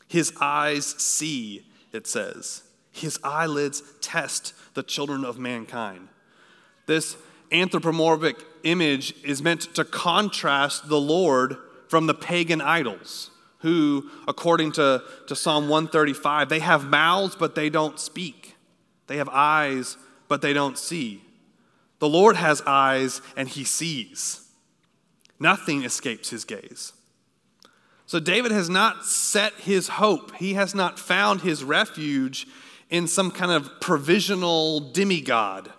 His 0.08 0.34
eyes 0.42 0.88
see, 0.98 1.68
it 1.94 2.08
says. 2.08 2.64
His 2.92 3.20
eyelids 3.24 3.84
test 4.02 4.54
the 4.74 4.84
children 4.84 5.24
of 5.24 5.38
mankind. 5.38 6.08
This 6.88 7.16
anthropomorphic 7.52 8.38
image 8.64 9.14
is 9.24 9.44
meant 9.44 9.74
to 9.76 9.86
contrast 9.86 10.90
the 10.90 11.00
Lord 11.00 11.58
from 11.90 12.08
the 12.08 12.14
pagan 12.14 12.62
idols, 12.62 13.32
who, 13.60 14.10
according 14.28 14.72
to, 14.74 15.04
to 15.28 15.36
Psalm 15.36 15.68
135, 15.68 16.48
they 16.48 16.60
have 16.60 16.86
mouths, 16.86 17.36
but 17.36 17.56
they 17.56 17.70
don't 17.70 18.00
speak. 18.00 18.56
They 19.08 19.18
have 19.18 19.30
eyes, 19.30 19.98
but 20.28 20.42
they 20.42 20.54
don't 20.54 20.78
see. 20.78 21.24
The 21.98 22.08
Lord 22.08 22.38
has 22.38 22.62
eyes, 22.66 23.22
and 23.36 23.50
he 23.50 23.64
sees. 23.64 24.48
Nothing 25.40 25.84
escapes 25.84 26.30
his 26.30 26.46
gaze. 26.46 26.94
So 28.06 28.20
David 28.20 28.52
has 28.52 28.70
not 28.70 29.06
set 29.06 29.54
his 29.54 29.88
hope, 29.88 30.36
he 30.36 30.54
has 30.54 30.74
not 30.74 30.98
found 30.98 31.42
his 31.42 31.64
refuge 31.64 32.48
in 32.90 33.08
some 33.08 33.32
kind 33.32 33.52
of 33.52 33.82
provisional 33.82 34.80
demigod. 34.80 35.72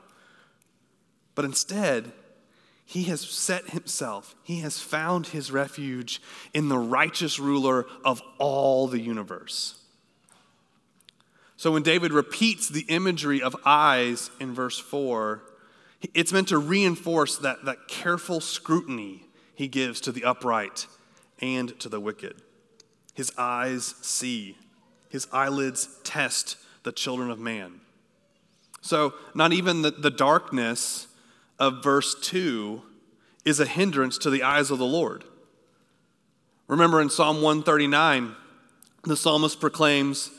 But 1.34 1.44
instead, 1.44 2.12
he 2.90 3.04
has 3.04 3.20
set 3.20 3.70
himself, 3.70 4.34
he 4.42 4.62
has 4.62 4.80
found 4.80 5.28
his 5.28 5.52
refuge 5.52 6.20
in 6.52 6.68
the 6.68 6.76
righteous 6.76 7.38
ruler 7.38 7.86
of 8.04 8.20
all 8.38 8.88
the 8.88 8.98
universe. 8.98 9.80
So 11.56 11.70
when 11.70 11.84
David 11.84 12.12
repeats 12.12 12.68
the 12.68 12.84
imagery 12.88 13.40
of 13.40 13.54
eyes 13.64 14.32
in 14.40 14.52
verse 14.52 14.76
4, 14.76 15.40
it's 16.14 16.32
meant 16.32 16.48
to 16.48 16.58
reinforce 16.58 17.38
that, 17.38 17.64
that 17.64 17.86
careful 17.86 18.40
scrutiny 18.40 19.22
he 19.54 19.68
gives 19.68 20.00
to 20.00 20.10
the 20.10 20.24
upright 20.24 20.88
and 21.38 21.78
to 21.78 21.88
the 21.88 22.00
wicked. 22.00 22.42
His 23.14 23.32
eyes 23.38 23.94
see, 24.02 24.58
his 25.08 25.28
eyelids 25.32 25.88
test 26.02 26.56
the 26.82 26.90
children 26.90 27.30
of 27.30 27.38
man. 27.38 27.82
So, 28.80 29.14
not 29.32 29.52
even 29.52 29.82
the, 29.82 29.92
the 29.92 30.10
darkness 30.10 31.06
of 31.60 31.82
verse 31.84 32.16
2 32.20 32.82
is 33.44 33.60
a 33.60 33.66
hindrance 33.66 34.18
to 34.18 34.30
the 34.30 34.42
eyes 34.42 34.70
of 34.70 34.78
the 34.78 34.86
Lord. 34.86 35.24
Remember 36.66 37.00
in 37.00 37.10
Psalm 37.10 37.42
139, 37.42 38.34
the 39.04 39.16
psalmist 39.16 39.60
proclaims, 39.60 40.30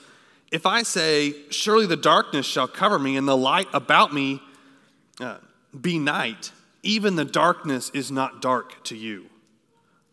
If 0.52 0.66
I 0.66 0.84
say, 0.84 1.36
Surely 1.50 1.86
the 1.86 1.96
darkness 1.96 2.46
shall 2.46 2.68
cover 2.68 2.98
me, 2.98 3.16
and 3.16 3.28
the 3.28 3.38
light 3.38 3.68
about 3.74 4.14
me 4.14 4.42
uh, 5.20 5.38
be 5.80 6.00
night, 6.00 6.52
even 6.84 7.16
the 7.16 7.26
darkness 7.26 7.92
is 7.94 8.12
not 8.12 8.42
dark 8.42 8.84
to 8.86 8.98
you. 8.98 9.28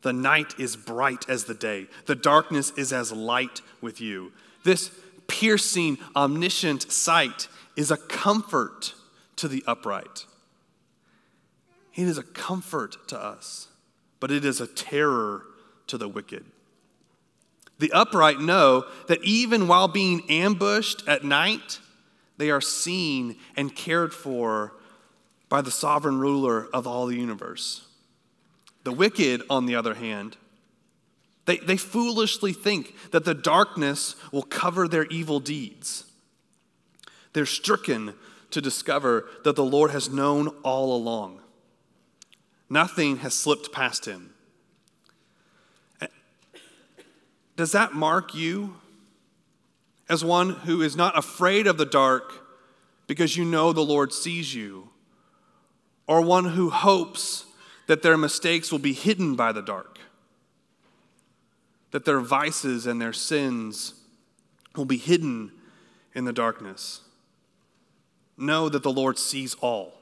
The 0.03 0.13
night 0.13 0.55
is 0.59 0.77
bright 0.77 1.29
as 1.29 1.45
the 1.45 1.55
day, 1.55 1.87
the 2.07 2.15
darkness 2.15 2.73
is 2.77 2.93
as 2.93 3.13
light 3.13 3.63
with 3.81 4.01
you. 4.01 4.33
This 4.65 4.91
piercing, 5.27 5.99
omniscient 6.15 6.91
sight 6.93 7.49
is 7.77 7.91
a 7.91 7.97
comfort 7.97 8.95
to 9.37 9.49
the 9.49 9.65
upright. 9.67 10.25
It 11.99 12.07
is 12.07 12.17
a 12.17 12.23
comfort 12.23 13.09
to 13.09 13.21
us, 13.21 13.67
but 14.21 14.31
it 14.31 14.45
is 14.45 14.61
a 14.61 14.69
terror 14.69 15.43
to 15.89 15.99
the 15.99 16.09
wicked. 16.09 16.45
The 17.81 17.91
upright 17.91 18.39
know 18.39 18.85
that 19.09 19.21
even 19.25 19.67
while 19.67 19.89
being 19.89 20.23
ambushed 20.31 21.03
at 21.09 21.25
night, 21.25 21.81
they 22.37 22.53
are 22.53 22.61
seen 22.61 23.35
and 23.57 23.75
cared 23.75 24.15
for 24.15 24.75
by 25.49 25.61
the 25.61 25.73
sovereign 25.73 26.21
ruler 26.21 26.69
of 26.73 26.87
all 26.87 27.07
the 27.07 27.17
universe. 27.17 27.85
The 28.85 28.93
wicked, 28.93 29.43
on 29.51 29.67
the 29.67 29.75
other 29.75 29.95
hand, 29.95 30.37
they, 31.47 31.57
they 31.57 31.77
foolishly 31.77 32.53
think 32.53 32.95
that 33.11 33.25
the 33.25 33.35
darkness 33.35 34.15
will 34.31 34.43
cover 34.43 34.87
their 34.87 35.07
evil 35.07 35.41
deeds. 35.41 36.05
They're 37.33 37.45
stricken 37.45 38.15
to 38.53 38.61
discover 38.61 39.29
that 39.43 39.57
the 39.57 39.65
Lord 39.65 39.91
has 39.91 40.09
known 40.09 40.47
all 40.63 40.95
along. 40.95 41.41
Nothing 42.71 43.19
has 43.19 43.35
slipped 43.35 43.73
past 43.73 44.07
him. 44.07 44.35
Does 47.57 47.73
that 47.73 47.93
mark 47.93 48.35
you 48.35 48.77
as 50.09 50.25
one 50.25 50.51
who 50.51 50.81
is 50.81 50.95
not 50.95 51.19
afraid 51.19 51.67
of 51.67 51.77
the 51.77 51.85
dark 51.85 52.33
because 53.09 53.37
you 53.37 53.45
know 53.45 53.73
the 53.73 53.81
Lord 53.81 54.13
sees 54.13 54.55
you? 54.55 54.91
Or 56.07 56.21
one 56.21 56.45
who 56.45 56.71
hopes 56.71 57.47
that 57.89 58.03
their 58.03 58.17
mistakes 58.17 58.71
will 58.71 58.79
be 58.79 58.93
hidden 58.93 59.35
by 59.35 59.51
the 59.51 59.61
dark, 59.61 59.99
that 61.91 62.05
their 62.05 62.21
vices 62.21 62.87
and 62.87 63.01
their 63.01 63.13
sins 63.13 63.95
will 64.77 64.85
be 64.85 64.97
hidden 64.97 65.51
in 66.15 66.25
the 66.25 66.33
darkness. 66.33 67.01
Know 68.37 68.69
that 68.69 68.83
the 68.85 68.93
Lord 68.93 69.19
sees 69.19 69.55
all, 69.55 69.98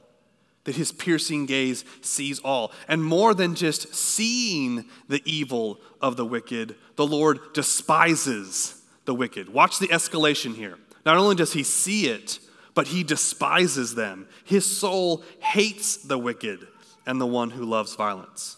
that 0.67 0.75
his 0.75 0.91
piercing 0.91 1.45
gaze 1.45 1.85
sees 2.01 2.39
all. 2.39 2.73
And 2.89 3.01
more 3.01 3.33
than 3.33 3.55
just 3.55 3.95
seeing 3.95 4.83
the 5.07 5.21
evil 5.23 5.79
of 6.01 6.17
the 6.17 6.25
wicked, 6.25 6.75
the 6.97 7.07
Lord 7.07 7.39
despises 7.53 8.83
the 9.05 9.15
wicked. 9.15 9.47
Watch 9.47 9.79
the 9.79 9.87
escalation 9.87 10.53
here. 10.53 10.77
Not 11.05 11.15
only 11.15 11.37
does 11.37 11.53
he 11.53 11.63
see 11.63 12.07
it, 12.07 12.39
but 12.75 12.87
he 12.87 13.01
despises 13.05 13.95
them. 13.95 14.27
His 14.43 14.65
soul 14.65 15.23
hates 15.39 15.95
the 15.95 16.17
wicked 16.17 16.67
and 17.05 17.21
the 17.21 17.25
one 17.25 17.51
who 17.51 17.63
loves 17.63 17.95
violence. 17.95 18.57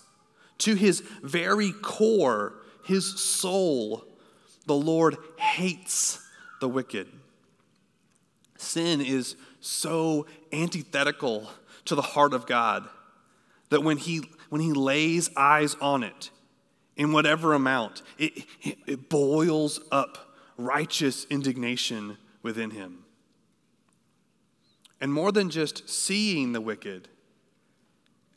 To 0.58 0.74
his 0.74 1.02
very 1.22 1.74
core, 1.74 2.56
his 2.86 3.20
soul, 3.20 4.04
the 4.66 4.74
Lord 4.74 5.16
hates 5.38 6.20
the 6.60 6.70
wicked. 6.70 7.08
Sin 8.58 9.00
is 9.00 9.36
so 9.60 10.26
antithetical 10.52 11.48
to 11.90 11.96
the 11.96 12.02
heart 12.02 12.34
of 12.34 12.46
God 12.46 12.88
that 13.70 13.84
when 13.84 13.98
he, 13.98 14.22
when 14.50 14.62
he 14.62 14.74
lays 14.74 15.30
eyes 15.36 15.76
on 15.82 16.04
it, 16.04 16.32
in 16.96 17.14
whatever 17.14 17.54
amount, 17.54 18.02
it, 18.18 18.46
it, 18.62 19.10
boils 19.10 19.80
up 19.90 20.36
righteous 20.58 21.26
indignation 21.30 22.18
within 22.44 22.72
him. 22.72 23.06
And 25.00 25.14
more 25.14 25.32
than 25.32 25.50
just 25.50 25.90
seeing 25.90 26.52
the 26.52 26.60
wicked, 26.60 27.08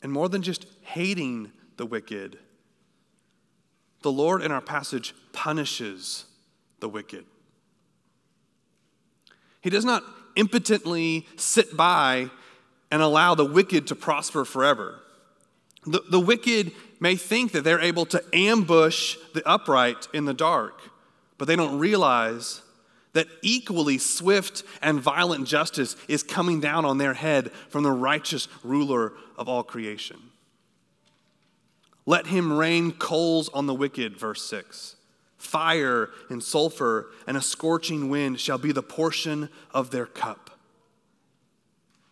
and 0.01 0.13
more 0.13 0.29
than 0.29 0.41
just 0.41 0.65
hating 0.81 1.51
the 1.75 1.85
wicked, 1.85 2.37
the 4.01 4.11
Lord 4.11 4.41
in 4.41 4.51
our 4.51 4.61
passage 4.61 5.13
punishes 5.33 6.25
the 6.79 6.87
wicked. 6.87 7.25
He 9.59 9.69
does 9.69 9.83
not 9.83 10.03
impotently 10.37 11.27
sit 11.35 11.75
by 11.75 12.29
and 12.93 13.01
allow 13.01 13.33
the 13.33 13.43
wicked 13.43 13.87
to 13.87 13.95
prosper 13.95 14.45
forever. 14.45 14.99
The, 15.87 16.03
the 16.11 16.19
wicked 16.19 16.73
may 16.99 17.15
think 17.15 17.51
that 17.53 17.63
they're 17.63 17.81
able 17.81 18.05
to 18.05 18.23
ambush 18.31 19.17
the 19.33 19.41
upright 19.49 20.07
in 20.13 20.25
the 20.25 20.33
dark, 20.35 20.79
but 21.39 21.45
they 21.45 21.55
don't 21.55 21.79
realize 21.79 22.61
that 23.13 23.25
equally 23.41 23.97
swift 23.97 24.61
and 24.79 25.01
violent 25.01 25.47
justice 25.47 25.95
is 26.07 26.21
coming 26.21 26.59
down 26.59 26.85
on 26.85 26.99
their 26.99 27.15
head 27.15 27.51
from 27.67 27.81
the 27.81 27.91
righteous 27.91 28.47
ruler 28.63 29.13
of 29.39 29.49
all 29.49 29.63
creation. 29.63 30.19
Let 32.05 32.27
him 32.27 32.53
rain 32.53 32.91
coals 32.91 33.49
on 33.55 33.65
the 33.65 33.73
wicked, 33.73 34.19
verse 34.19 34.47
6. 34.47 34.97
Fire 35.39 36.11
and 36.29 36.43
sulfur 36.43 37.07
and 37.25 37.37
a 37.37 37.41
scorching 37.41 38.09
wind 38.09 38.39
shall 38.39 38.59
be 38.59 38.71
the 38.71 38.83
portion 38.83 39.49
of 39.71 39.89
their 39.89 40.05
cup. 40.05 40.42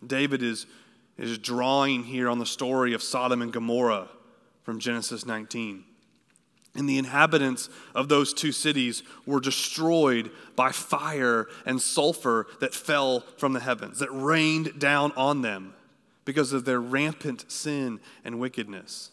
David 0.06 0.42
is, 0.42 0.66
is 1.18 1.38
drawing 1.38 2.04
here 2.04 2.28
on 2.28 2.38
the 2.38 2.46
story 2.46 2.92
of 2.92 3.02
Sodom 3.02 3.42
and 3.42 3.52
Gomorrah 3.52 4.08
from 4.62 4.78
Genesis 4.78 5.26
19. 5.26 5.84
And 6.74 6.88
the 6.88 6.98
inhabitants 6.98 7.68
of 7.94 8.08
those 8.08 8.32
two 8.32 8.52
cities 8.52 9.02
were 9.26 9.40
destroyed 9.40 10.30
by 10.56 10.72
fire 10.72 11.46
and 11.66 11.80
sulfur 11.82 12.46
that 12.60 12.74
fell 12.74 13.20
from 13.36 13.52
the 13.52 13.60
heavens, 13.60 13.98
that 13.98 14.10
rained 14.10 14.78
down 14.78 15.12
on 15.12 15.42
them 15.42 15.74
because 16.24 16.52
of 16.52 16.64
their 16.64 16.80
rampant 16.80 17.50
sin 17.50 18.00
and 18.24 18.40
wickedness. 18.40 19.10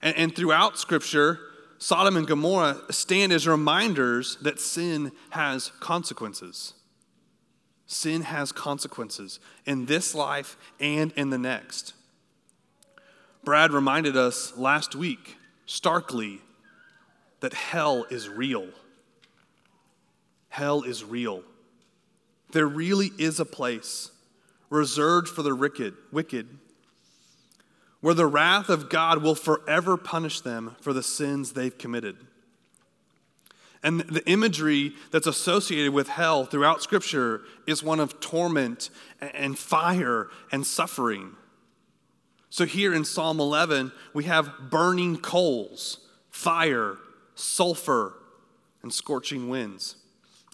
And, 0.00 0.16
and 0.16 0.36
throughout 0.36 0.78
Scripture, 0.78 1.40
Sodom 1.78 2.16
and 2.16 2.26
Gomorrah 2.26 2.82
stand 2.90 3.32
as 3.32 3.48
reminders 3.48 4.36
that 4.42 4.60
sin 4.60 5.12
has 5.30 5.72
consequences. 5.80 6.74
Sin 7.90 8.20
has 8.20 8.52
consequences 8.52 9.40
in 9.64 9.86
this 9.86 10.14
life 10.14 10.58
and 10.78 11.10
in 11.12 11.30
the 11.30 11.38
next. 11.38 11.94
Brad 13.42 13.72
reminded 13.72 14.14
us 14.14 14.56
last 14.58 14.94
week, 14.94 15.38
starkly, 15.64 16.42
that 17.40 17.54
hell 17.54 18.04
is 18.10 18.28
real. 18.28 18.68
Hell 20.50 20.82
is 20.82 21.02
real. 21.02 21.42
There 22.52 22.66
really 22.66 23.10
is 23.18 23.40
a 23.40 23.46
place 23.46 24.10
reserved 24.68 25.28
for 25.28 25.42
the 25.42 25.54
wicked, 26.12 26.46
where 28.02 28.14
the 28.14 28.26
wrath 28.26 28.68
of 28.68 28.90
God 28.90 29.22
will 29.22 29.34
forever 29.34 29.96
punish 29.96 30.42
them 30.42 30.76
for 30.82 30.92
the 30.92 31.02
sins 31.02 31.54
they've 31.54 31.78
committed. 31.78 32.18
And 33.82 34.00
the 34.00 34.28
imagery 34.28 34.94
that's 35.12 35.26
associated 35.26 35.92
with 35.92 36.08
hell 36.08 36.44
throughout 36.44 36.82
Scripture 36.82 37.42
is 37.66 37.82
one 37.82 38.00
of 38.00 38.18
torment 38.20 38.90
and 39.20 39.56
fire 39.56 40.28
and 40.50 40.66
suffering. 40.66 41.36
So 42.50 42.64
here 42.64 42.94
in 42.94 43.04
Psalm 43.04 43.40
11, 43.40 43.92
we 44.14 44.24
have 44.24 44.50
burning 44.70 45.18
coals, 45.18 45.98
fire, 46.30 46.96
sulfur, 47.34 48.14
and 48.82 48.92
scorching 48.92 49.48
winds. 49.48 49.96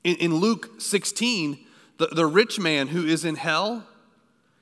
In, 0.03 0.17
in 0.17 0.35
Luke 0.35 0.81
16, 0.81 1.59
the, 1.99 2.07
the 2.09 2.27
rich 2.27 2.59
man 2.59 2.89
who 2.89 3.07
is 3.07 3.25
in 3.25 3.37
hell, 3.37 3.87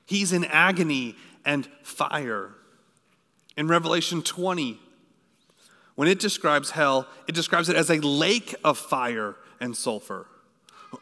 he's 0.05 0.31
in 0.31 0.45
agony 0.45 1.15
and 1.43 1.67
fire. 1.81 2.51
In 3.57 3.67
Revelation 3.67 4.21
20, 4.21 4.79
when 5.95 6.07
it 6.07 6.19
describes 6.19 6.71
hell, 6.71 7.07
it 7.27 7.35
describes 7.35 7.69
it 7.69 7.75
as 7.75 7.89
a 7.89 7.99
lake 7.99 8.55
of 8.63 8.77
fire 8.77 9.35
and 9.59 9.75
sulfur, 9.77 10.25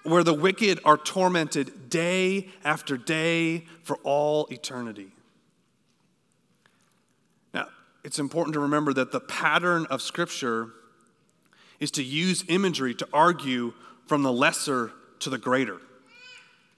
where 0.04 0.24
the 0.24 0.34
wicked 0.34 0.80
are 0.84 0.98
tormented 0.98 1.90
day 1.90 2.50
after 2.64 2.98
day 2.98 3.66
for 3.84 3.98
all 4.04 4.48
eternity. 4.52 5.12
Now, 7.54 7.68
it's 8.04 8.20
important 8.20 8.54
to 8.54 8.60
remember 8.60 8.94
that 8.94 9.12
the 9.12 9.20
pattern 9.20 9.86
of 9.90 10.02
Scripture 10.02 10.70
is 11.80 11.92
to 11.92 12.04
use 12.04 12.44
imagery 12.48 12.94
to 12.96 13.08
argue 13.14 13.74
from 14.08 14.24
the 14.24 14.32
lesser 14.32 14.92
to 15.20 15.30
the 15.30 15.38
greater. 15.38 15.78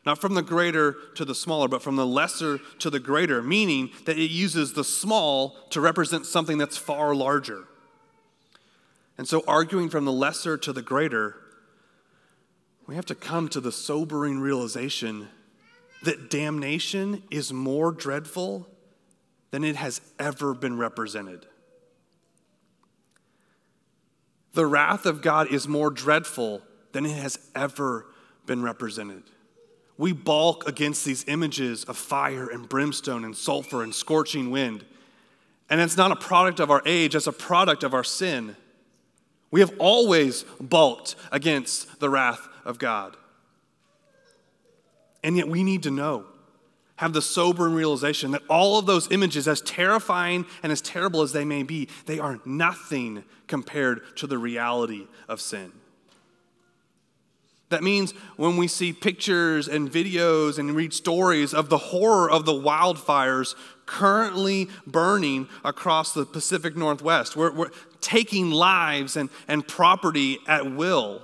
Not 0.06 0.20
from 0.20 0.34
the 0.34 0.42
greater 0.42 0.98
to 1.16 1.26
the 1.26 1.34
smaller, 1.34 1.68
but 1.68 1.82
from 1.82 1.96
the 1.96 2.06
lesser 2.06 2.60
to 2.80 2.90
the 2.90 3.00
greater, 3.00 3.42
meaning 3.42 3.90
that 4.06 4.18
it 4.18 4.30
uses 4.30 4.74
the 4.74 4.84
small 4.84 5.56
to 5.70 5.82
represent 5.82 6.26
something 6.26 6.58
that's 6.58 6.78
far 6.78 7.16
larger. 7.16 7.66
And 9.18 9.28
so, 9.28 9.44
arguing 9.48 9.90
from 9.90 10.06
the 10.06 10.12
lesser 10.12 10.58
to 10.58 10.74
the 10.74 10.82
greater, 10.82 11.36
we 12.88 12.96
have 12.96 13.06
to 13.06 13.16
come 13.16 13.48
to 13.50 13.60
the 13.60 13.72
sobering 13.72 14.40
realization 14.40 15.30
that 16.04 16.30
damnation 16.30 17.24
is 17.32 17.54
more 17.54 17.92
dreadful 17.92 18.68
than 19.52 19.64
it 19.64 19.76
has 19.76 20.02
ever 20.20 20.54
been 20.54 20.78
represented. 20.78 21.46
The 24.54 24.66
wrath 24.66 25.06
of 25.06 25.22
God 25.22 25.52
is 25.52 25.68
more 25.68 25.90
dreadful 25.90 26.62
than 26.92 27.06
it 27.06 27.16
has 27.16 27.40
ever 27.56 28.06
been 28.46 28.62
represented. 28.62 29.24
We 29.98 30.12
balk 30.12 30.68
against 30.68 31.06
these 31.06 31.26
images 31.28 31.84
of 31.86 31.98
fire 31.98 32.48
and 32.48 32.68
brimstone 32.68 33.24
and 33.24 33.36
sulfur 33.36 33.84
and 33.84 33.94
scorching 33.94 34.52
wind. 34.52 34.86
And 35.70 35.80
it's 35.80 35.98
not 35.98 36.12
a 36.12 36.16
product 36.16 36.60
of 36.60 36.70
our 36.70 36.82
age, 36.86 37.16
it's 37.16 37.28
a 37.28 37.32
product 37.32 37.84
of 37.84 37.94
our 37.94 38.04
sin. 38.04 38.56
We 39.54 39.60
have 39.60 39.76
always 39.78 40.46
balked 40.60 41.16
against 41.32 42.00
the 42.00 42.10
wrath 42.10 42.48
of 42.66 42.80
God. 42.80 43.16
And 45.24 45.38
yet 45.38 45.48
we 45.48 45.64
need 45.64 45.84
to 45.84 45.92
know, 45.92 46.26
have 46.96 47.14
the 47.14 47.22
sobering 47.22 47.76
realization 47.76 48.32
that 48.32 48.42
all 48.50 48.80
of 48.80 48.88
those 48.88 49.12
images, 49.12 49.48
as 49.48 49.62
terrifying 49.62 50.48
and 50.64 50.72
as 50.72 50.82
terrible 50.82 51.22
as 51.22 51.34
they 51.34 51.46
may 51.46 51.62
be, 51.62 51.88
they 52.08 52.18
are 52.18 52.40
nothing 52.46 53.26
compared 53.46 54.18
to 54.18 54.26
the 54.26 54.40
reality 54.40 55.06
of 55.30 55.40
sin. 55.40 55.72
That 57.70 57.84
means 57.84 58.14
when 58.38 58.58
we 58.58 58.68
see 58.68 58.92
pictures 58.92 59.68
and 59.68 59.92
videos 59.92 60.58
and 60.58 60.76
read 60.76 60.94
stories 60.94 61.54
of 61.54 61.70
the 61.70 61.78
horror 61.78 62.30
of 62.30 62.46
the 62.46 62.54
wildfires 62.54 63.54
currently 63.86 64.70
burning 64.88 65.48
across 65.64 66.14
the 66.14 66.26
Pacific 66.26 66.76
Northwest, 66.76 67.36
we're, 67.36 67.52
we're 67.52 67.72
taking 68.04 68.52
lives 68.52 69.16
and, 69.16 69.30
and 69.48 69.68
property 69.68 70.38
at 70.48 70.72
will. 70.72 71.22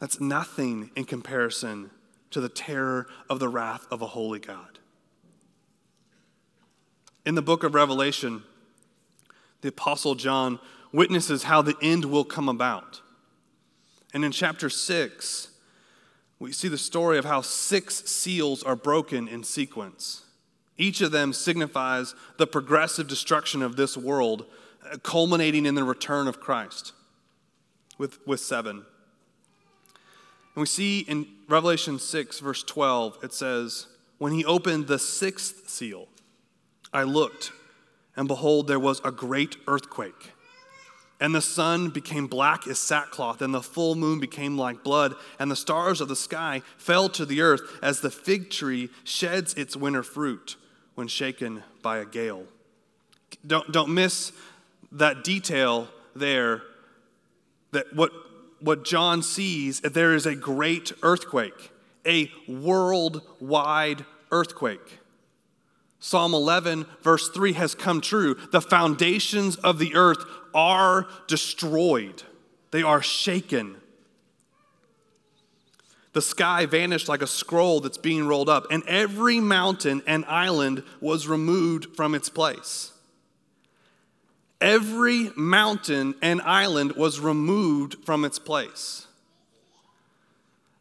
That's 0.00 0.20
nothing 0.20 0.90
in 0.96 1.04
comparison 1.04 1.90
to 2.30 2.40
the 2.40 2.48
terror 2.48 3.06
of 3.28 3.38
the 3.38 3.48
wrath 3.48 3.86
of 3.90 4.02
a 4.02 4.06
holy 4.06 4.38
God. 4.38 4.78
In 7.24 7.34
the 7.34 7.42
book 7.42 7.64
of 7.64 7.74
Revelation, 7.74 8.42
the 9.60 9.68
Apostle 9.68 10.14
John 10.14 10.58
witnesses 10.92 11.44
how 11.44 11.62
the 11.62 11.76
end 11.82 12.06
will 12.06 12.24
come 12.24 12.48
about. 12.48 13.00
And 14.12 14.24
in 14.24 14.32
chapter 14.32 14.70
6, 14.70 15.48
we 16.38 16.52
see 16.52 16.68
the 16.68 16.78
story 16.78 17.18
of 17.18 17.26
how 17.26 17.42
six 17.42 18.10
seals 18.10 18.62
are 18.62 18.74
broken 18.74 19.28
in 19.28 19.44
sequence. 19.44 20.22
Each 20.80 21.02
of 21.02 21.12
them 21.12 21.34
signifies 21.34 22.14
the 22.38 22.46
progressive 22.46 23.06
destruction 23.06 23.60
of 23.60 23.76
this 23.76 23.98
world, 23.98 24.46
uh, 24.90 24.96
culminating 25.02 25.66
in 25.66 25.74
the 25.74 25.84
return 25.84 26.26
of 26.26 26.40
Christ 26.40 26.94
with, 27.98 28.26
with 28.26 28.40
seven. 28.40 28.76
And 30.54 30.62
we 30.62 30.64
see 30.64 31.00
in 31.00 31.26
Revelation 31.48 31.98
6, 31.98 32.40
verse 32.40 32.62
12, 32.62 33.18
it 33.22 33.34
says, 33.34 33.88
When 34.16 34.32
he 34.32 34.42
opened 34.46 34.86
the 34.86 34.98
sixth 34.98 35.68
seal, 35.68 36.08
I 36.94 37.02
looked, 37.02 37.52
and 38.16 38.26
behold, 38.26 38.66
there 38.66 38.80
was 38.80 39.02
a 39.04 39.12
great 39.12 39.58
earthquake 39.66 40.32
and 41.22 41.34
the 41.34 41.42
sun 41.42 41.90
became 41.90 42.26
black 42.26 42.66
as 42.66 42.78
sackcloth, 42.78 43.42
and 43.42 43.52
the 43.52 43.60
full 43.60 43.94
moon 43.94 44.20
became 44.20 44.56
like 44.56 44.82
blood, 44.82 45.14
and 45.38 45.50
the 45.50 45.54
stars 45.54 46.00
of 46.00 46.08
the 46.08 46.16
sky 46.16 46.62
fell 46.78 47.10
to 47.10 47.26
the 47.26 47.42
earth 47.42 47.60
as 47.82 48.00
the 48.00 48.10
fig 48.10 48.48
tree 48.48 48.88
sheds 49.04 49.52
its 49.52 49.76
winter 49.76 50.02
fruit 50.02 50.56
when 50.94 51.08
shaken 51.08 51.62
by 51.82 51.98
a 51.98 52.04
gale. 52.04 52.44
Don't, 53.46 53.70
don't 53.72 53.94
miss 53.94 54.32
that 54.92 55.24
detail 55.24 55.88
there 56.14 56.62
that 57.72 57.94
what, 57.94 58.12
what 58.60 58.84
John 58.84 59.22
sees, 59.22 59.80
there 59.80 60.14
is 60.14 60.26
a 60.26 60.34
great 60.34 60.92
earthquake, 61.02 61.70
a 62.06 62.30
worldwide 62.48 64.04
earthquake. 64.30 64.98
Psalm 66.00 66.34
11, 66.34 66.86
verse 67.02 67.28
3 67.28 67.52
has 67.52 67.74
come 67.74 68.00
true. 68.00 68.34
The 68.52 68.62
foundations 68.62 69.56
of 69.56 69.78
the 69.78 69.94
earth 69.94 70.24
are 70.54 71.06
destroyed, 71.26 72.22
they 72.70 72.82
are 72.82 73.02
shaken. 73.02 73.76
The 76.12 76.22
sky 76.22 76.66
vanished 76.66 77.08
like 77.08 77.22
a 77.22 77.26
scroll 77.26 77.80
that's 77.80 77.98
being 77.98 78.26
rolled 78.26 78.48
up, 78.48 78.66
and 78.70 78.82
every 78.86 79.38
mountain 79.38 80.02
and 80.06 80.24
island 80.24 80.82
was 81.00 81.28
removed 81.28 81.94
from 81.94 82.14
its 82.14 82.28
place. 82.28 82.92
Every 84.60 85.30
mountain 85.36 86.14
and 86.20 86.42
island 86.42 86.92
was 86.92 87.20
removed 87.20 88.04
from 88.04 88.24
its 88.24 88.38
place. 88.38 89.06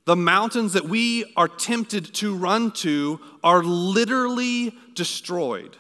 The 0.06 0.16
mountains 0.16 0.74
that 0.74 0.86
we 0.86 1.32
are 1.38 1.48
tempted 1.48 2.14
to 2.16 2.36
run 2.36 2.72
to 2.72 3.20
are 3.44 3.64
literally 3.64 4.76
destroyed. 4.96 5.78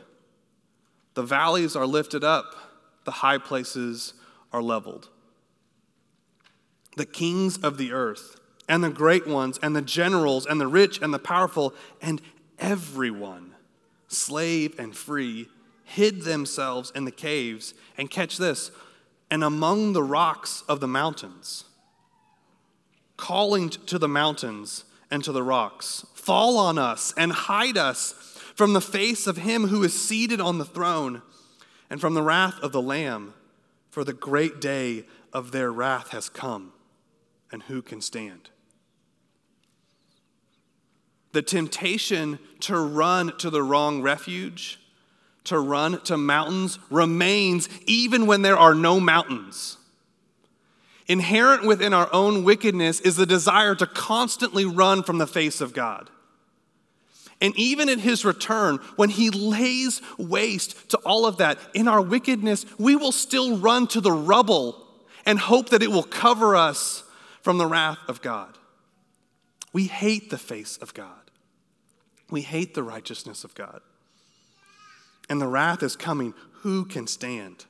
The 1.15 1.23
valleys 1.23 1.75
are 1.75 1.87
lifted 1.87 2.23
up, 2.23 2.55
the 3.05 3.11
high 3.11 3.39
places 3.39 4.13
are 4.53 4.61
leveled. 4.61 5.09
The 6.95 7.07
kings 7.07 7.57
of 7.57 7.77
the 7.77 7.91
earth, 7.91 8.38
and 8.69 8.81
the 8.81 8.89
great 8.89 9.27
ones, 9.27 9.59
and 9.61 9.75
the 9.75 9.81
generals, 9.81 10.45
and 10.45 10.61
the 10.61 10.67
rich, 10.67 11.01
and 11.01 11.13
the 11.13 11.19
powerful, 11.19 11.73
and 12.01 12.21
everyone, 12.57 13.55
slave 14.07 14.79
and 14.79 14.95
free, 14.95 15.49
hid 15.83 16.21
themselves 16.21 16.91
in 16.95 17.03
the 17.03 17.11
caves, 17.11 17.73
and 17.97 18.09
catch 18.09 18.37
this, 18.37 18.71
and 19.29 19.43
among 19.43 19.91
the 19.91 20.03
rocks 20.03 20.63
of 20.69 20.79
the 20.79 20.87
mountains 20.87 21.65
calling 23.19 23.69
to 23.69 23.99
the 23.99 24.07
mountains 24.07 24.85
and 25.11 25.23
to 25.25 25.31
the 25.33 25.43
rocks 25.43 26.05
Fall 26.13 26.57
on 26.57 26.77
us 26.77 27.13
and 27.17 27.31
hide 27.31 27.77
us 27.77 28.13
from 28.55 28.73
the 28.73 28.81
face 28.81 29.27
of 29.27 29.37
him 29.37 29.67
who 29.67 29.83
is 29.83 29.99
seated 29.99 30.39
on 30.39 30.57
the 30.57 30.65
throne 30.65 31.21
and 31.89 31.99
from 31.99 32.13
the 32.13 32.21
wrath 32.21 32.59
of 32.61 32.71
the 32.71 32.81
Lamb, 32.81 33.33
for 33.89 34.03
the 34.03 34.13
great 34.13 34.61
day 34.61 35.05
of 35.33 35.51
their 35.51 35.71
wrath 35.71 36.09
has 36.09 36.29
come, 36.29 36.71
and 37.51 37.63
who 37.63 37.81
can 37.81 37.99
stand? 37.99 38.51
The 41.31 41.41
temptation 41.41 42.39
to 42.61 42.77
run 42.77 43.37
to 43.37 43.49
the 43.49 43.63
wrong 43.63 44.01
refuge, 44.01 44.79
to 45.45 45.59
run 45.59 46.01
to 46.01 46.17
mountains 46.17 46.79
remains 46.89 47.69
even 47.85 48.25
when 48.25 48.41
there 48.41 48.57
are 48.57 48.73
no 48.73 48.99
mountains. 48.99 49.77
Inherent 51.07 51.65
within 51.65 51.93
our 51.93 52.09
own 52.13 52.43
wickedness 52.43 52.99
is 53.01 53.15
the 53.15 53.25
desire 53.25 53.73
to 53.75 53.87
constantly 53.87 54.65
run 54.65 55.01
from 55.01 55.17
the 55.17 55.27
face 55.27 55.59
of 55.61 55.73
God. 55.73 56.09
And 57.41 57.57
even 57.57 57.89
in 57.89 57.99
his 57.99 58.25
return, 58.25 58.77
when 58.95 59.09
he 59.09 59.29
lays 59.29 60.01
waste 60.17 60.89
to 60.89 60.97
all 60.99 61.25
of 61.25 61.37
that, 61.37 61.57
in 61.73 61.87
our 61.87 62.01
wickedness, 62.01 62.65
we 62.77 62.95
will 62.95 63.11
still 63.11 63.57
run 63.57 63.87
to 63.87 64.01
the 64.01 64.11
rubble 64.11 64.85
and 65.25 65.39
hope 65.39 65.69
that 65.69 65.81
it 65.81 65.91
will 65.91 66.03
cover 66.03 66.55
us 66.55 67.03
from 67.41 67.57
the 67.57 67.65
wrath 67.65 67.99
of 68.07 68.21
God. 68.21 68.57
We 69.71 69.85
hate 69.85 70.29
the 70.29 70.37
face 70.37 70.77
of 70.77 70.93
God, 70.93 71.18
we 72.29 72.41
hate 72.41 72.73
the 72.73 72.83
righteousness 72.83 73.43
of 73.43 73.55
God. 73.55 73.81
And 75.29 75.39
the 75.39 75.47
wrath 75.47 75.83
is 75.83 75.95
coming. 75.95 76.33
Who 76.61 76.85
can 76.85 77.07
stand? 77.07 77.65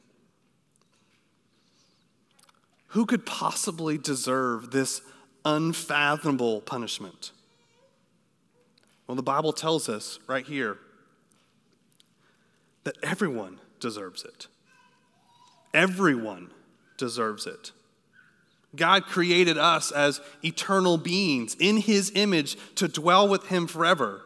Who 2.88 3.06
could 3.06 3.26
possibly 3.26 3.98
deserve 3.98 4.72
this 4.72 5.02
unfathomable 5.46 6.62
punishment? 6.62 7.32
Well, 9.08 9.16
the 9.16 9.24
Bible 9.24 9.54
tells 9.54 9.90
us 9.90 10.20
right 10.28 10.46
here 10.46 10.78
that 12.84 12.98
everyone 13.04 13.60
deserves 13.80 14.24
it. 14.24 14.48
Everyone 15.74 16.52
deserves 16.98 17.46
it. 17.46 17.72
God 18.76 19.06
created 19.06 19.58
us 19.58 19.92
as 19.92 20.22
eternal 20.44 20.98
beings 20.98 21.56
in 21.60 21.78
His 21.78 22.12
image 22.16 22.58
to 22.76 22.88
dwell 22.88 23.28
with 23.28 23.48
Him 23.48 23.68
forever. 23.68 24.22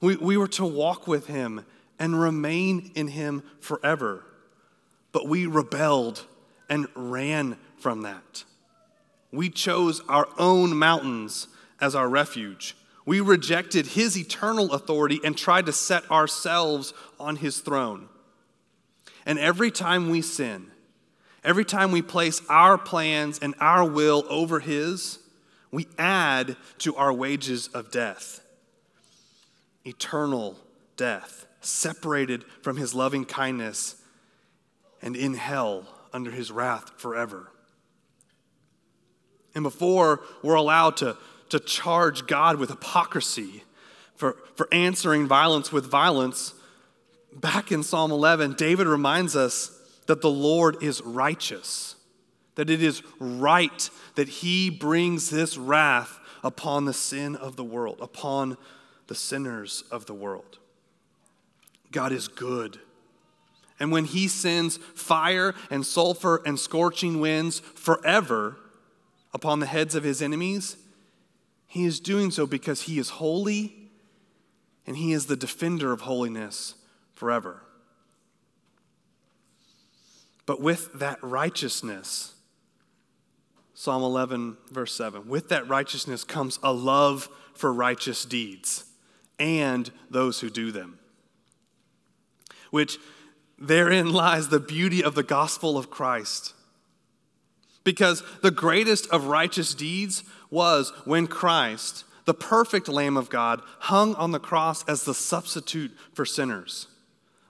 We, 0.00 0.16
we 0.16 0.36
were 0.36 0.48
to 0.48 0.64
walk 0.64 1.06
with 1.06 1.26
Him 1.26 1.64
and 1.98 2.20
remain 2.20 2.92
in 2.94 3.08
Him 3.08 3.42
forever. 3.60 4.24
But 5.12 5.28
we 5.28 5.46
rebelled 5.46 6.24
and 6.68 6.86
ran 6.94 7.56
from 7.78 8.02
that. 8.02 8.44
We 9.32 9.50
chose 9.50 10.00
our 10.08 10.28
own 10.38 10.76
mountains 10.76 11.48
as 11.80 11.94
our 11.94 12.08
refuge. 12.08 12.76
We 13.04 13.20
rejected 13.20 13.86
his 13.86 14.18
eternal 14.18 14.72
authority 14.72 15.20
and 15.24 15.36
tried 15.36 15.66
to 15.66 15.72
set 15.72 16.10
ourselves 16.10 16.92
on 17.18 17.36
his 17.36 17.60
throne. 17.60 18.08
And 19.24 19.38
every 19.38 19.70
time 19.70 20.10
we 20.10 20.22
sin, 20.22 20.70
every 21.42 21.64
time 21.64 21.90
we 21.90 22.02
place 22.02 22.42
our 22.48 22.76
plans 22.76 23.38
and 23.38 23.54
our 23.60 23.88
will 23.88 24.24
over 24.28 24.60
his, 24.60 25.20
we 25.70 25.86
add 25.98 26.56
to 26.78 26.96
our 26.96 27.12
wages 27.12 27.68
of 27.68 27.90
death 27.90 28.40
eternal 29.84 30.56
death, 30.96 31.46
separated 31.60 32.44
from 32.62 32.76
his 32.76 32.94
loving 32.94 33.24
kindness 33.24 33.96
and 35.02 35.16
in 35.16 35.34
hell 35.34 35.84
under 36.12 36.30
his 36.30 36.50
wrath 36.50 36.90
forever. 36.96 37.50
And 39.54 39.62
before 39.62 40.20
we're 40.42 40.54
allowed 40.54 40.96
to, 40.98 41.16
to 41.48 41.58
charge 41.58 42.26
God 42.26 42.58
with 42.58 42.70
hypocrisy 42.70 43.64
for, 44.14 44.36
for 44.56 44.68
answering 44.72 45.26
violence 45.26 45.72
with 45.72 45.86
violence, 45.86 46.54
back 47.32 47.72
in 47.72 47.82
Psalm 47.82 48.10
11, 48.10 48.54
David 48.54 48.86
reminds 48.86 49.36
us 49.36 49.70
that 50.06 50.20
the 50.22 50.30
Lord 50.30 50.82
is 50.82 51.00
righteous, 51.02 51.94
that 52.56 52.70
it 52.70 52.82
is 52.82 53.02
right 53.20 53.90
that 54.16 54.28
he 54.28 54.70
brings 54.70 55.30
this 55.30 55.56
wrath 55.56 56.18
upon 56.42 56.84
the 56.84 56.92
sin 56.92 57.36
of 57.36 57.56
the 57.56 57.64
world, 57.64 57.98
upon 58.00 58.56
the 59.08 59.14
sinners 59.14 59.84
of 59.90 60.06
the 60.06 60.14
world. 60.14 60.58
God 61.90 62.12
is 62.12 62.28
good. 62.28 62.78
And 63.80 63.90
when 63.90 64.04
he 64.04 64.28
sends 64.28 64.76
fire 64.94 65.54
and 65.70 65.84
sulfur 65.84 66.42
and 66.44 66.58
scorching 66.58 67.20
winds 67.20 67.60
forever, 67.60 68.56
upon 69.32 69.60
the 69.60 69.66
heads 69.66 69.94
of 69.94 70.04
his 70.04 70.22
enemies, 70.22 70.76
he 71.66 71.84
is 71.84 72.00
doing 72.00 72.30
so 72.30 72.46
because 72.46 72.82
he 72.82 72.98
is 72.98 73.10
holy 73.10 73.74
and 74.86 74.96
he 74.96 75.12
is 75.12 75.26
the 75.26 75.36
defender 75.36 75.92
of 75.92 76.02
holiness 76.02 76.74
forever. 77.14 77.62
But 80.46 80.62
with 80.62 80.92
that 80.94 81.18
righteousness, 81.22 82.34
Psalm 83.74 84.02
11, 84.02 84.56
verse 84.70 84.94
7, 84.94 85.28
with 85.28 85.50
that 85.50 85.68
righteousness 85.68 86.24
comes 86.24 86.58
a 86.62 86.72
love 86.72 87.28
for 87.52 87.72
righteous 87.72 88.24
deeds 88.24 88.87
and 89.38 89.90
those 90.10 90.40
who 90.40 90.50
do 90.50 90.72
them. 90.72 90.98
Which 92.70 92.98
therein 93.58 94.12
lies 94.12 94.48
the 94.48 94.60
beauty 94.60 95.02
of 95.02 95.14
the 95.14 95.22
gospel 95.22 95.78
of 95.78 95.90
Christ 95.90 96.54
because 97.88 98.22
the 98.42 98.50
greatest 98.50 99.08
of 99.08 99.28
righteous 99.28 99.72
deeds 99.72 100.22
was 100.50 100.92
when 101.06 101.26
Christ, 101.26 102.04
the 102.26 102.34
perfect 102.34 102.86
Lamb 102.86 103.16
of 103.16 103.30
God, 103.30 103.62
hung 103.78 104.14
on 104.16 104.30
the 104.30 104.38
cross 104.38 104.86
as 104.86 105.04
the 105.04 105.14
substitute 105.14 105.96
for 106.12 106.26
sinners. 106.26 106.88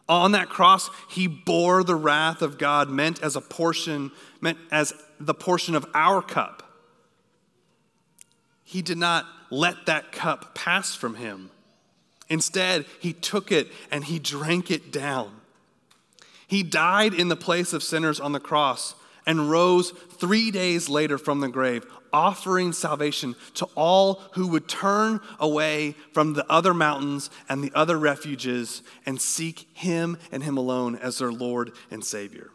On 0.09 0.31
that 0.31 0.49
cross, 0.49 0.91
he 1.11 1.27
bore 1.27 1.83
the 1.83 1.97
wrath 1.97 2.41
of 2.41 2.57
God 2.57 2.89
meant 2.89 3.21
as 3.21 3.35
a 3.35 3.41
portion, 3.41 4.13
meant 4.41 4.59
as 4.71 4.95
the 5.19 5.35
portion 5.35 5.75
of 5.75 5.85
our 5.93 6.23
cup. 6.23 6.63
He 8.63 8.81
did 8.81 8.97
not 8.97 9.27
let 9.51 9.87
that 9.87 10.13
cup 10.13 10.55
pass 10.55 10.95
from 10.95 11.17
him. 11.17 11.51
Instead, 12.29 12.85
he 13.01 13.13
took 13.13 13.51
it 13.51 13.69
and 13.91 14.05
he 14.05 14.19
drank 14.19 14.71
it 14.71 14.93
down. 14.93 15.33
He 16.47 16.63
died 16.63 17.15
in 17.15 17.29
the 17.29 17.37
place 17.37 17.73
of 17.73 17.83
sinners 17.83 18.21
on 18.21 18.33
the 18.33 18.41
cross 18.41 18.95
and 19.27 19.51
rose 19.51 19.91
three 19.91 20.51
days 20.51 20.89
later 20.89 21.19
from 21.19 21.41
the 21.41 21.49
grave, 21.49 21.85
offering 22.13 22.73
salvation 22.73 23.37
to 23.53 23.67
all 23.75 24.23
who 24.33 24.49
would 24.49 24.67
turn 24.67 25.21
away 25.39 25.95
from 26.15 26.33
the 26.33 26.51
other 26.51 26.73
mountains 26.73 27.29
and 27.49 27.63
the 27.63 27.73
other 27.75 27.99
refuges 27.99 28.83
and 29.05 29.21
seek 29.21 29.69
Him 29.75 30.17
and 30.33 30.43
Him 30.43 30.57
alone 30.57 30.97
as 30.97 31.19
their 31.19 31.31
Lord 31.31 31.73
and 31.91 32.03
Savior. 32.03 32.51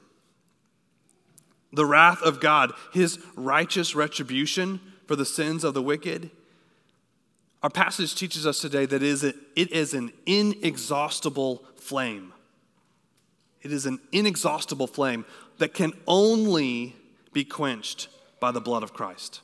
The 1.71 1.85
wrath 1.85 2.21
of 2.23 2.39
God, 2.39 2.71
His 2.91 3.19
righteous 3.35 3.93
retribution 3.93 4.79
for 5.07 5.15
the 5.15 5.25
sins 5.25 5.63
of 5.63 5.75
the 5.75 5.81
wicked, 5.83 6.31
our 7.63 7.69
passage 7.69 8.13
teaches 8.13 8.45
us 8.45 8.59
today 8.59 8.85
that 8.85 9.01
it 9.01 9.71
is 9.71 9.93
an 9.93 10.11
inexhaustible 10.25 11.63
flame. 11.77 12.33
It 13.61 13.71
is 13.71 13.85
an 13.85 13.99
inexhaustible 14.11 14.87
flame 14.87 15.25
that 15.59 15.73
can 15.73 15.93
only 16.05 16.95
be 17.31 17.45
quenched 17.45 18.09
by 18.41 18.51
the 18.51 18.59
blood 18.59 18.83
of 18.83 18.93
Christ. 18.93 19.39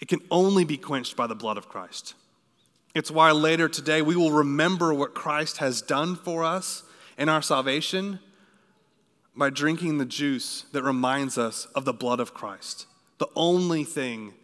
It 0.00 0.08
can 0.08 0.20
only 0.30 0.64
be 0.64 0.78
quenched 0.78 1.14
by 1.14 1.26
the 1.26 1.34
blood 1.34 1.58
of 1.58 1.68
Christ. 1.68 2.14
It's 2.94 3.10
why 3.10 3.30
later 3.32 3.68
today 3.68 4.00
we 4.00 4.16
will 4.16 4.32
remember 4.32 4.94
what 4.94 5.14
Christ 5.14 5.58
has 5.58 5.82
done 5.82 6.16
for 6.16 6.42
us 6.42 6.82
in 7.18 7.28
our 7.28 7.42
salvation 7.42 8.18
by 9.36 9.50
drinking 9.50 9.98
the 9.98 10.06
juice 10.06 10.64
that 10.72 10.82
reminds 10.82 11.36
us 11.36 11.66
of 11.74 11.84
the 11.84 11.92
blood 11.92 12.20
of 12.20 12.32
Christ, 12.34 12.86
the 13.18 13.28
only 13.36 13.84
thing 13.84 14.34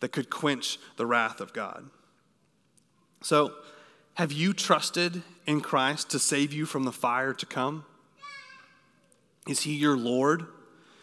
that 0.00 0.12
could 0.12 0.30
quench 0.30 0.78
the 0.96 1.06
wrath 1.06 1.40
of 1.40 1.52
God. 1.52 1.88
So, 3.22 3.52
have 4.14 4.32
you 4.32 4.52
trusted 4.52 5.22
in 5.46 5.60
Christ 5.60 6.10
to 6.10 6.18
save 6.18 6.52
you 6.52 6.66
from 6.66 6.84
the 6.84 6.92
fire 6.92 7.32
to 7.32 7.46
come? 7.46 7.84
Is 9.48 9.60
he 9.60 9.74
your 9.74 9.96
Lord? 9.96 10.46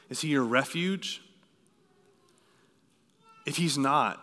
Is 0.09 0.21
he 0.21 0.29
your 0.29 0.43
refuge? 0.43 1.21
If 3.45 3.57
he's 3.57 3.77
not, 3.77 4.21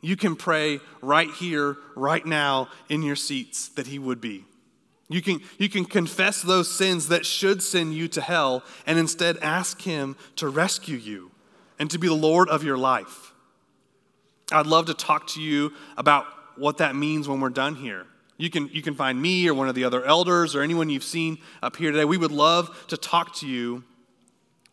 you 0.00 0.16
can 0.16 0.34
pray 0.34 0.80
right 1.02 1.30
here, 1.30 1.76
right 1.94 2.24
now, 2.24 2.68
in 2.88 3.02
your 3.02 3.16
seats 3.16 3.68
that 3.70 3.86
he 3.86 3.98
would 3.98 4.20
be. 4.20 4.44
You 5.08 5.20
can, 5.20 5.40
you 5.58 5.68
can 5.68 5.84
confess 5.84 6.40
those 6.40 6.72
sins 6.72 7.08
that 7.08 7.26
should 7.26 7.62
send 7.62 7.94
you 7.94 8.06
to 8.08 8.20
hell 8.20 8.62
and 8.86 8.98
instead 8.98 9.36
ask 9.38 9.82
him 9.82 10.16
to 10.36 10.48
rescue 10.48 10.96
you 10.96 11.32
and 11.78 11.90
to 11.90 11.98
be 11.98 12.06
the 12.06 12.14
Lord 12.14 12.48
of 12.48 12.62
your 12.62 12.78
life. 12.78 13.29
I'd 14.52 14.66
love 14.66 14.86
to 14.86 14.94
talk 14.94 15.26
to 15.28 15.42
you 15.42 15.72
about 15.96 16.26
what 16.56 16.78
that 16.78 16.94
means 16.94 17.28
when 17.28 17.40
we're 17.40 17.50
done 17.50 17.74
here. 17.74 18.06
You 18.36 18.50
can, 18.50 18.68
you 18.68 18.82
can 18.82 18.94
find 18.94 19.20
me 19.20 19.48
or 19.48 19.54
one 19.54 19.68
of 19.68 19.74
the 19.74 19.84
other 19.84 20.04
elders 20.04 20.56
or 20.56 20.62
anyone 20.62 20.88
you've 20.88 21.04
seen 21.04 21.38
up 21.62 21.76
here 21.76 21.92
today. 21.92 22.04
We 22.04 22.16
would 22.16 22.32
love 22.32 22.86
to 22.88 22.96
talk 22.96 23.34
to 23.36 23.46
you 23.46 23.84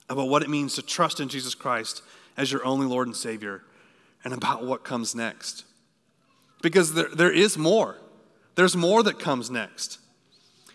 about 0.10 0.30
what 0.30 0.42
it 0.42 0.50
means 0.50 0.76
to 0.76 0.82
trust 0.82 1.20
in 1.20 1.28
Jesus 1.28 1.54
Christ 1.54 2.02
as 2.38 2.52
your 2.52 2.66
only 2.66 2.88
Lord 2.88 3.08
and 3.08 3.16
Savior 3.16 3.64
and 4.24 4.34
about 4.34 4.66
what 4.66 4.84
comes 4.84 5.14
next. 5.14 5.66
Because 6.62 6.94
there, 6.94 7.10
there 7.14 7.32
is 7.32 7.58
more. 7.58 7.98
There's 8.56 8.76
more 8.76 9.04
that 9.04 9.20
comes 9.20 9.52
next. 9.52 10.00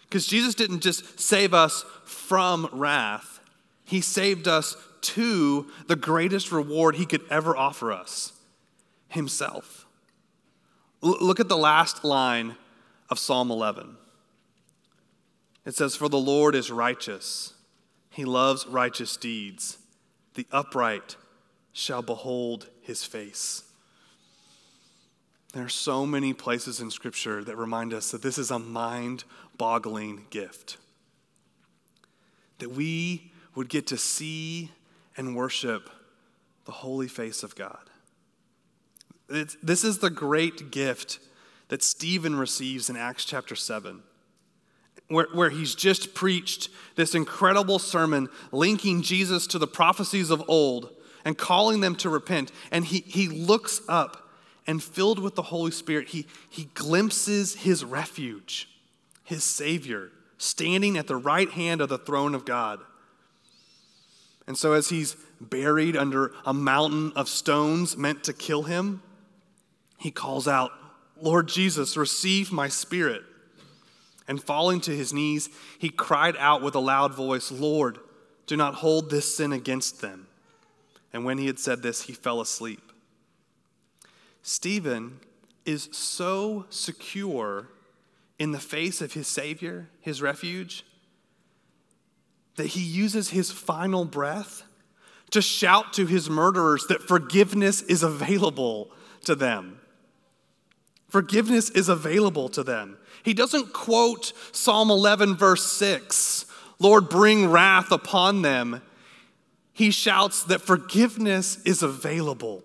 Because 0.02 0.26
Jesus 0.26 0.54
didn't 0.54 0.80
just 0.80 1.18
save 1.18 1.54
us 1.54 1.84
from 2.04 2.68
wrath, 2.72 3.40
He 3.86 4.00
saved 4.02 4.46
us 4.46 4.76
to 5.00 5.66
the 5.88 5.96
greatest 5.96 6.52
reward 6.52 6.96
He 6.96 7.06
could 7.06 7.22
ever 7.30 7.56
offer 7.56 7.90
us 7.90 8.34
Himself. 9.12 9.86
L- 11.02 11.18
look 11.20 11.40
at 11.40 11.48
the 11.48 11.56
last 11.56 12.04
line 12.04 12.56
of 13.08 13.18
Psalm 13.18 13.50
11. 13.50 13.96
It 15.64 15.74
says, 15.74 15.96
For 15.96 16.08
the 16.08 16.18
Lord 16.18 16.54
is 16.54 16.70
righteous, 16.70 17.54
he 18.10 18.24
loves 18.24 18.66
righteous 18.66 19.16
deeds. 19.16 19.78
The 20.34 20.46
upright 20.50 21.16
shall 21.72 22.02
behold 22.02 22.68
his 22.82 23.04
face. 23.04 23.64
There 25.52 25.64
are 25.64 25.68
so 25.68 26.06
many 26.06 26.32
places 26.32 26.80
in 26.80 26.90
Scripture 26.90 27.44
that 27.44 27.56
remind 27.56 27.92
us 27.92 28.10
that 28.10 28.22
this 28.22 28.38
is 28.38 28.50
a 28.50 28.58
mind 28.58 29.24
boggling 29.58 30.26
gift. 30.30 30.78
That 32.58 32.70
we 32.70 33.32
would 33.54 33.68
get 33.68 33.86
to 33.88 33.98
see 33.98 34.70
and 35.16 35.36
worship 35.36 35.90
the 36.64 36.72
holy 36.72 37.08
face 37.08 37.42
of 37.42 37.54
God. 37.54 37.90
It's, 39.32 39.56
this 39.62 39.82
is 39.82 39.98
the 39.98 40.10
great 40.10 40.70
gift 40.70 41.18
that 41.68 41.82
Stephen 41.82 42.36
receives 42.36 42.90
in 42.90 42.96
Acts 42.96 43.24
chapter 43.24 43.56
7, 43.56 44.02
where, 45.08 45.28
where 45.32 45.48
he's 45.48 45.74
just 45.74 46.14
preached 46.14 46.68
this 46.96 47.14
incredible 47.14 47.78
sermon 47.78 48.28
linking 48.50 49.00
Jesus 49.00 49.46
to 49.48 49.58
the 49.58 49.66
prophecies 49.66 50.30
of 50.30 50.42
old 50.48 50.90
and 51.24 51.38
calling 51.38 51.80
them 51.80 51.96
to 51.96 52.10
repent. 52.10 52.52
And 52.70 52.84
he, 52.84 52.98
he 53.00 53.28
looks 53.28 53.80
up 53.88 54.28
and 54.66 54.82
filled 54.82 55.18
with 55.18 55.34
the 55.34 55.42
Holy 55.42 55.70
Spirit, 55.70 56.08
he, 56.08 56.26
he 56.48 56.64
glimpses 56.74 57.54
his 57.54 57.84
refuge, 57.84 58.68
his 59.24 59.42
Savior, 59.42 60.10
standing 60.38 60.96
at 60.98 61.06
the 61.06 61.16
right 61.16 61.50
hand 61.50 61.80
of 61.80 61.88
the 61.88 61.98
throne 61.98 62.34
of 62.34 62.44
God. 62.44 62.80
And 64.46 64.58
so, 64.58 64.72
as 64.72 64.88
he's 64.88 65.16
buried 65.40 65.96
under 65.96 66.32
a 66.44 66.52
mountain 66.52 67.12
of 67.16 67.28
stones 67.28 67.96
meant 67.96 68.24
to 68.24 68.32
kill 68.32 68.64
him, 68.64 69.02
he 70.02 70.10
calls 70.10 70.48
out, 70.48 70.72
Lord 71.20 71.46
Jesus, 71.46 71.96
receive 71.96 72.50
my 72.50 72.66
spirit. 72.66 73.22
And 74.26 74.42
falling 74.42 74.80
to 74.80 74.90
his 74.90 75.12
knees, 75.12 75.48
he 75.78 75.90
cried 75.90 76.36
out 76.38 76.60
with 76.60 76.74
a 76.74 76.80
loud 76.80 77.14
voice, 77.14 77.52
Lord, 77.52 77.98
do 78.48 78.56
not 78.56 78.74
hold 78.74 79.10
this 79.10 79.36
sin 79.36 79.52
against 79.52 80.00
them. 80.00 80.26
And 81.12 81.24
when 81.24 81.38
he 81.38 81.46
had 81.46 81.60
said 81.60 81.82
this, 81.82 82.02
he 82.02 82.14
fell 82.14 82.40
asleep. 82.40 82.80
Stephen 84.42 85.20
is 85.64 85.88
so 85.92 86.66
secure 86.68 87.68
in 88.40 88.50
the 88.50 88.58
face 88.58 89.00
of 89.00 89.12
his 89.12 89.28
Savior, 89.28 89.88
his 90.00 90.20
refuge, 90.20 90.84
that 92.56 92.68
he 92.68 92.80
uses 92.80 93.30
his 93.30 93.52
final 93.52 94.04
breath 94.04 94.64
to 95.30 95.40
shout 95.40 95.92
to 95.92 96.06
his 96.06 96.28
murderers 96.28 96.86
that 96.88 97.02
forgiveness 97.02 97.82
is 97.82 98.02
available 98.02 98.90
to 99.22 99.36
them. 99.36 99.78
Forgiveness 101.12 101.68
is 101.68 101.90
available 101.90 102.48
to 102.48 102.62
them. 102.62 102.96
He 103.22 103.34
doesn't 103.34 103.74
quote 103.74 104.32
Psalm 104.50 104.90
11, 104.90 105.36
verse 105.36 105.70
6, 105.70 106.46
Lord, 106.78 107.10
bring 107.10 107.50
wrath 107.50 107.92
upon 107.92 108.40
them. 108.40 108.80
He 109.74 109.90
shouts 109.90 110.42
that 110.44 110.62
forgiveness 110.62 111.60
is 111.64 111.82
available. 111.82 112.64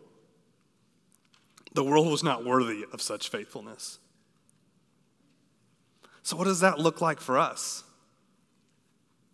The 1.74 1.84
world 1.84 2.08
was 2.08 2.24
not 2.24 2.46
worthy 2.46 2.86
of 2.94 3.02
such 3.02 3.28
faithfulness. 3.28 4.00
So, 6.24 6.38
what 6.38 6.46
does 6.46 6.62
that 6.62 6.80
look 6.80 7.02
like 7.02 7.20
for 7.20 7.38
us? 7.38 7.84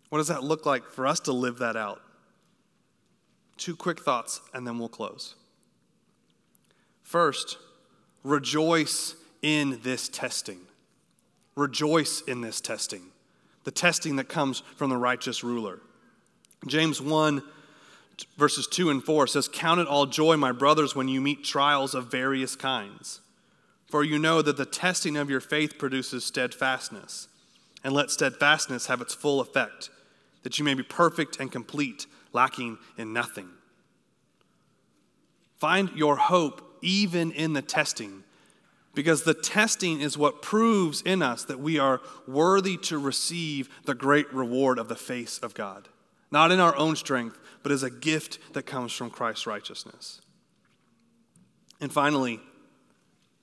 What 0.08 0.18
does 0.18 0.26
that 0.26 0.42
look 0.42 0.66
like 0.66 0.90
for 0.90 1.06
us 1.06 1.20
to 1.20 1.32
live 1.32 1.58
that 1.58 1.76
out? 1.76 2.02
Two 3.58 3.76
quick 3.76 4.00
thoughts, 4.00 4.40
and 4.52 4.66
then 4.66 4.80
we'll 4.80 4.88
close. 4.88 5.36
First, 7.04 7.58
rejoice 8.24 9.14
in 9.42 9.78
this 9.82 10.08
testing. 10.08 10.60
Rejoice 11.54 12.22
in 12.22 12.40
this 12.40 12.60
testing, 12.60 13.02
the 13.62 13.70
testing 13.70 14.16
that 14.16 14.28
comes 14.28 14.64
from 14.74 14.90
the 14.90 14.96
righteous 14.96 15.44
ruler. 15.44 15.78
James 16.66 17.00
1, 17.00 17.42
verses 18.36 18.66
2 18.66 18.90
and 18.90 19.04
4 19.04 19.28
says, 19.28 19.46
Count 19.46 19.80
it 19.80 19.86
all 19.86 20.06
joy, 20.06 20.36
my 20.36 20.50
brothers, 20.50 20.96
when 20.96 21.06
you 21.06 21.20
meet 21.20 21.44
trials 21.44 21.94
of 21.94 22.10
various 22.10 22.56
kinds. 22.56 23.20
For 23.86 24.02
you 24.02 24.18
know 24.18 24.42
that 24.42 24.56
the 24.56 24.64
testing 24.64 25.16
of 25.16 25.30
your 25.30 25.40
faith 25.40 25.78
produces 25.78 26.24
steadfastness. 26.24 27.28
And 27.84 27.92
let 27.92 28.10
steadfastness 28.10 28.86
have 28.86 29.02
its 29.02 29.14
full 29.14 29.40
effect, 29.40 29.90
that 30.42 30.58
you 30.58 30.64
may 30.64 30.74
be 30.74 30.82
perfect 30.82 31.38
and 31.38 31.52
complete, 31.52 32.06
lacking 32.32 32.78
in 32.96 33.12
nothing. 33.12 33.50
Find 35.58 35.90
your 35.94 36.16
hope 36.16 36.73
even 36.84 37.32
in 37.32 37.54
the 37.54 37.62
testing, 37.62 38.22
because 38.94 39.24
the 39.24 39.34
testing 39.34 40.00
is 40.00 40.16
what 40.16 40.42
proves 40.42 41.02
in 41.02 41.22
us 41.22 41.44
that 41.44 41.58
we 41.58 41.78
are 41.78 42.00
worthy 42.28 42.76
to 42.76 42.98
receive 42.98 43.68
the 43.86 43.94
great 43.94 44.32
reward 44.32 44.78
of 44.78 44.88
the 44.88 44.94
face 44.94 45.38
of 45.38 45.54
God. 45.54 45.88
Not 46.30 46.52
in 46.52 46.60
our 46.60 46.76
own 46.76 46.94
strength, 46.94 47.38
but 47.62 47.72
as 47.72 47.82
a 47.82 47.90
gift 47.90 48.38
that 48.52 48.66
comes 48.66 48.92
from 48.92 49.10
Christ's 49.10 49.46
righteousness. 49.46 50.20
And 51.80 51.92
finally, 51.92 52.40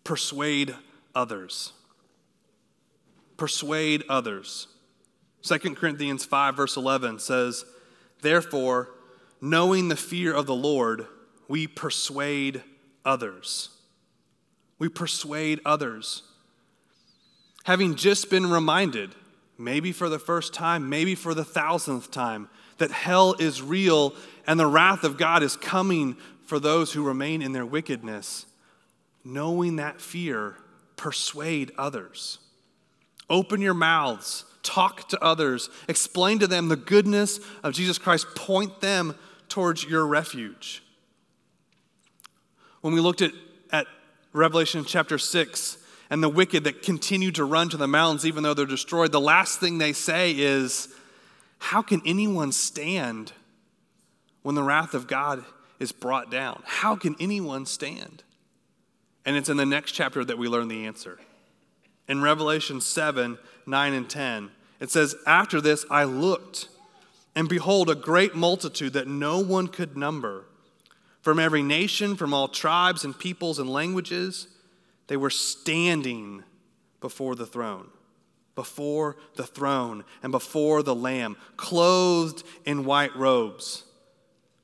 persuade 0.03 0.75
others. 1.13 1.73
Persuade 3.37 4.03
others. 4.07 4.67
2 5.43 5.57
Corinthians 5.75 6.23
5, 6.23 6.55
verse 6.55 6.77
11 6.77 7.19
says, 7.19 7.65
Therefore, 8.21 8.89
knowing 9.41 9.87
the 9.87 9.95
fear 9.95 10.33
of 10.33 10.45
the 10.45 10.55
Lord, 10.55 11.07
we 11.47 11.67
persuade 11.67 12.61
others. 13.05 13.69
We 14.79 14.89
persuade 14.89 15.59
others. 15.65 16.23
Having 17.63 17.95
just 17.95 18.29
been 18.29 18.49
reminded, 18.49 19.11
maybe 19.57 19.91
for 19.91 20.09
the 20.09 20.19
first 20.19 20.53
time, 20.53 20.89
maybe 20.89 21.15
for 21.15 21.33
the 21.33 21.45
thousandth 21.45 22.09
time, 22.11 22.49
that 22.79 22.91
hell 22.91 23.35
is 23.37 23.61
real 23.61 24.15
and 24.47 24.59
the 24.59 24.65
wrath 24.65 25.03
of 25.03 25.17
God 25.17 25.43
is 25.43 25.55
coming 25.55 26.17
for 26.45 26.59
those 26.59 26.91
who 26.91 27.03
remain 27.03 27.41
in 27.41 27.51
their 27.51 27.65
wickedness. 27.65 28.45
Knowing 29.23 29.75
that 29.75 30.01
fear, 30.01 30.55
persuade 30.97 31.71
others. 31.77 32.39
Open 33.29 33.61
your 33.61 33.75
mouths, 33.75 34.45
talk 34.63 35.07
to 35.09 35.23
others, 35.23 35.69
explain 35.87 36.39
to 36.39 36.47
them 36.47 36.67
the 36.67 36.75
goodness 36.75 37.39
of 37.63 37.73
Jesus 37.73 37.97
Christ, 37.97 38.27
point 38.35 38.81
them 38.81 39.15
towards 39.47 39.83
your 39.83 40.05
refuge. 40.07 40.83
When 42.81 42.93
we 42.93 42.99
looked 42.99 43.21
at, 43.21 43.31
at 43.71 43.87
Revelation 44.33 44.83
chapter 44.85 45.17
6 45.17 45.77
and 46.09 46.21
the 46.21 46.29
wicked 46.29 46.63
that 46.65 46.81
continue 46.81 47.31
to 47.31 47.45
run 47.45 47.69
to 47.69 47.77
the 47.77 47.87
mountains 47.87 48.25
even 48.25 48.43
though 48.43 48.53
they're 48.53 48.65
destroyed, 48.65 49.11
the 49.11 49.21
last 49.21 49.59
thing 49.59 49.77
they 49.77 49.93
say 49.93 50.31
is, 50.31 50.89
How 51.59 51.81
can 51.81 52.01
anyone 52.05 52.51
stand 52.51 53.33
when 54.41 54.55
the 54.55 54.63
wrath 54.63 54.93
of 54.93 55.07
God 55.07 55.45
is 55.79 55.91
brought 55.91 56.31
down? 56.31 56.63
How 56.65 56.95
can 56.95 57.15
anyone 57.19 57.65
stand? 57.65 58.23
And 59.25 59.35
it's 59.37 59.49
in 59.49 59.57
the 59.57 59.65
next 59.65 59.91
chapter 59.91 60.25
that 60.25 60.39
we 60.39 60.47
learn 60.47 60.67
the 60.67 60.87
answer. 60.87 61.19
In 62.07 62.21
Revelation 62.21 62.81
7 62.81 63.37
9 63.67 63.93
and 63.93 64.09
10, 64.09 64.49
it 64.79 64.89
says, 64.89 65.15
After 65.27 65.61
this 65.61 65.85
I 65.91 66.05
looked, 66.05 66.67
and 67.35 67.47
behold, 67.47 67.91
a 67.91 67.95
great 67.95 68.33
multitude 68.33 68.93
that 68.93 69.07
no 69.07 69.39
one 69.39 69.67
could 69.67 69.95
number 69.95 70.45
from 71.21 71.39
every 71.39 71.61
nation, 71.61 72.15
from 72.15 72.33
all 72.33 72.47
tribes 72.47 73.03
and 73.03 73.17
peoples 73.17 73.59
and 73.59 73.69
languages, 73.69 74.47
they 75.07 75.17
were 75.17 75.29
standing 75.29 76.43
before 76.99 77.35
the 77.35 77.45
throne, 77.45 77.89
before 78.55 79.17
the 79.35 79.45
throne 79.45 80.03
and 80.23 80.31
before 80.31 80.83
the 80.83 80.95
Lamb, 80.95 81.37
clothed 81.57 82.43
in 82.65 82.85
white 82.85 83.15
robes, 83.15 83.83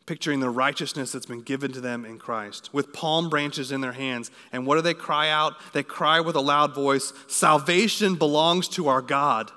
picturing 0.06 0.40
the 0.40 0.50
righteousness 0.50 1.12
that's 1.12 1.26
been 1.26 1.42
given 1.42 1.72
to 1.74 1.82
them 1.82 2.06
in 2.06 2.18
Christ, 2.18 2.74
with 2.74 2.94
palm 2.94 3.30
branches 3.30 3.72
in 3.72 3.82
their 3.82 3.92
hands. 3.92 4.32
And 4.52 4.66
what 4.66 4.76
do 4.76 4.82
they 4.82 4.94
cry 4.94 5.30
out? 5.30 5.54
They 5.74 5.84
cry 5.84 6.22
with 6.22 6.36
a 6.36 6.42
loud 6.42 6.74
voice 6.74 7.14
Salvation 7.28 8.16
belongs 8.16 8.68
to 8.70 8.88
our 8.88 9.02
God 9.02 9.52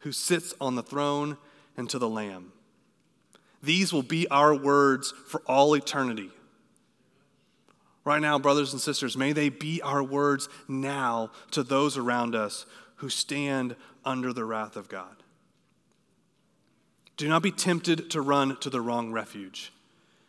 who 0.00 0.12
sits 0.12 0.54
on 0.60 0.74
the 0.74 0.82
throne 0.82 1.36
and 1.76 1.88
to 1.90 1.98
the 1.98 2.08
Lamb. 2.08 2.49
These 3.62 3.92
will 3.92 4.02
be 4.02 4.26
our 4.28 4.54
words 4.54 5.12
for 5.26 5.42
all 5.46 5.74
eternity. 5.74 6.30
Right 8.04 8.22
now, 8.22 8.38
brothers 8.38 8.72
and 8.72 8.80
sisters, 8.80 9.16
may 9.16 9.32
they 9.32 9.50
be 9.50 9.82
our 9.82 10.02
words 10.02 10.48
now 10.66 11.30
to 11.50 11.62
those 11.62 11.98
around 11.98 12.34
us 12.34 12.64
who 12.96 13.08
stand 13.08 13.76
under 14.04 14.32
the 14.32 14.44
wrath 14.44 14.76
of 14.76 14.88
God. 14.88 15.16
Do 17.16 17.28
not 17.28 17.42
be 17.42 17.52
tempted 17.52 18.10
to 18.10 18.22
run 18.22 18.56
to 18.60 18.70
the 18.70 18.80
wrong 18.80 19.12
refuge. 19.12 19.72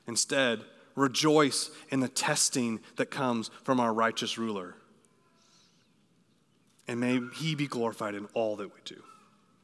Instead, 0.07 0.61
rejoice 0.95 1.69
in 1.89 2.01
the 2.01 2.09
testing 2.09 2.81
that 2.97 3.09
comes 3.09 3.49
from 3.63 3.79
our 3.79 3.93
righteous 3.93 4.37
ruler. 4.37 4.75
And 6.87 6.99
may 6.99 7.21
he 7.35 7.55
be 7.55 7.67
glorified 7.67 8.15
in 8.15 8.25
all 8.33 8.57
that 8.57 8.73
we 8.73 8.81
do. 8.83 9.01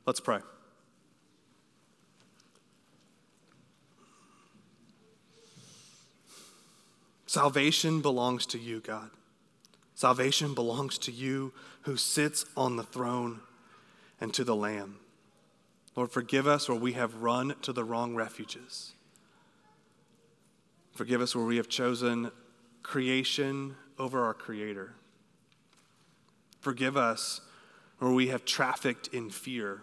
Let's 0.06 0.22
pray. 0.22 0.40
Salvation 7.28 8.02
belongs 8.02 8.46
to 8.48 8.58
you, 8.58 8.80
God. 8.80 9.10
Salvation 9.94 10.54
belongs 10.54 10.98
to 11.00 11.12
you 11.12 11.52
who 11.82 11.98
sits 11.98 12.46
on 12.56 12.78
the 12.78 12.84
throne 12.84 13.42
and 14.22 14.34
to 14.34 14.46
the 14.46 14.56
Lamb. 14.56 15.00
Lord, 15.96 16.10
forgive 16.10 16.48
us 16.48 16.70
where 16.70 16.78
we 16.78 16.94
have 16.94 17.22
run 17.22 17.56
to 17.64 17.74
the 17.74 17.84
wrong 17.84 18.16
refuges. 18.16 18.94
Forgive 20.94 21.20
us 21.20 21.36
where 21.36 21.46
we 21.46 21.58
have 21.58 21.68
chosen 21.68 22.32
creation 22.82 23.76
over 24.00 24.24
our 24.24 24.34
Creator. 24.34 24.94
Forgive 26.62 26.96
us 26.96 27.42
where 28.00 28.12
we 28.12 28.28
have 28.28 28.46
trafficked 28.46 29.08
in 29.08 29.30
fear. 29.30 29.82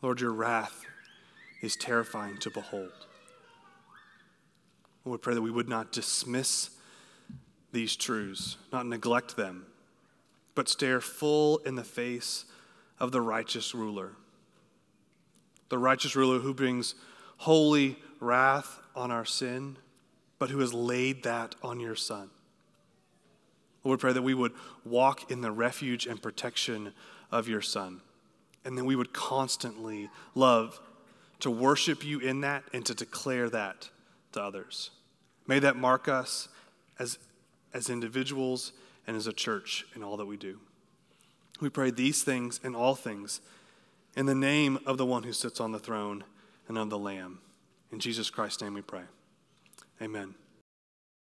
Lord, 0.00 0.20
your 0.20 0.32
wrath 0.32 0.84
is 1.62 1.76
terrifying 1.76 2.36
to 2.38 2.50
behold. 2.50 2.90
Lord, 5.04 5.20
we 5.20 5.22
pray 5.22 5.34
that 5.34 5.42
we 5.42 5.50
would 5.50 5.68
not 5.68 5.92
dismiss 5.92 6.70
these 7.72 7.96
truths, 7.96 8.56
not 8.72 8.86
neglect 8.86 9.36
them, 9.36 9.66
but 10.54 10.68
stare 10.68 11.00
full 11.00 11.58
in 11.58 11.76
the 11.76 11.84
face 11.84 12.44
of 12.98 13.12
the 13.12 13.20
righteous 13.20 13.74
ruler. 13.74 14.12
The 15.70 15.78
righteous 15.78 16.14
ruler 16.14 16.40
who 16.40 16.52
brings 16.52 16.94
holy 17.38 17.96
wrath 18.20 18.78
on 18.94 19.10
our 19.10 19.24
sin, 19.24 19.78
but 20.38 20.50
who 20.50 20.58
has 20.58 20.74
laid 20.74 21.22
that 21.22 21.54
on 21.62 21.80
your 21.80 21.96
Son. 21.96 22.30
Lord, 23.84 24.00
pray 24.00 24.12
that 24.12 24.22
we 24.22 24.34
would 24.34 24.52
walk 24.84 25.30
in 25.30 25.40
the 25.40 25.50
refuge 25.50 26.06
and 26.06 26.22
protection 26.22 26.92
of 27.30 27.48
your 27.48 27.62
Son, 27.62 28.00
and 28.64 28.76
then 28.76 28.84
we 28.84 28.94
would 28.94 29.12
constantly 29.12 30.10
love 30.34 30.78
to 31.42 31.50
worship 31.50 32.04
you 32.04 32.20
in 32.20 32.40
that 32.42 32.62
and 32.72 32.86
to 32.86 32.94
declare 32.94 33.50
that 33.50 33.90
to 34.32 34.40
others. 34.40 34.90
May 35.46 35.58
that 35.58 35.76
mark 35.76 36.08
us 36.08 36.48
as, 36.98 37.18
as 37.74 37.90
individuals 37.90 38.72
and 39.06 39.16
as 39.16 39.26
a 39.26 39.32
church 39.32 39.84
in 39.96 40.04
all 40.04 40.16
that 40.16 40.26
we 40.26 40.36
do. 40.36 40.60
We 41.60 41.68
pray 41.68 41.90
these 41.90 42.22
things 42.22 42.60
and 42.62 42.76
all 42.76 42.94
things 42.94 43.40
in 44.16 44.26
the 44.26 44.34
name 44.34 44.78
of 44.86 44.98
the 44.98 45.06
one 45.06 45.24
who 45.24 45.32
sits 45.32 45.60
on 45.60 45.72
the 45.72 45.78
throne 45.78 46.24
and 46.68 46.78
of 46.78 46.90
the 46.90 46.98
Lamb. 46.98 47.40
In 47.90 47.98
Jesus 47.98 48.30
Christ's 48.30 48.62
name 48.62 48.74
we 48.74 48.82
pray. 48.82 49.02
Amen. 50.00 50.34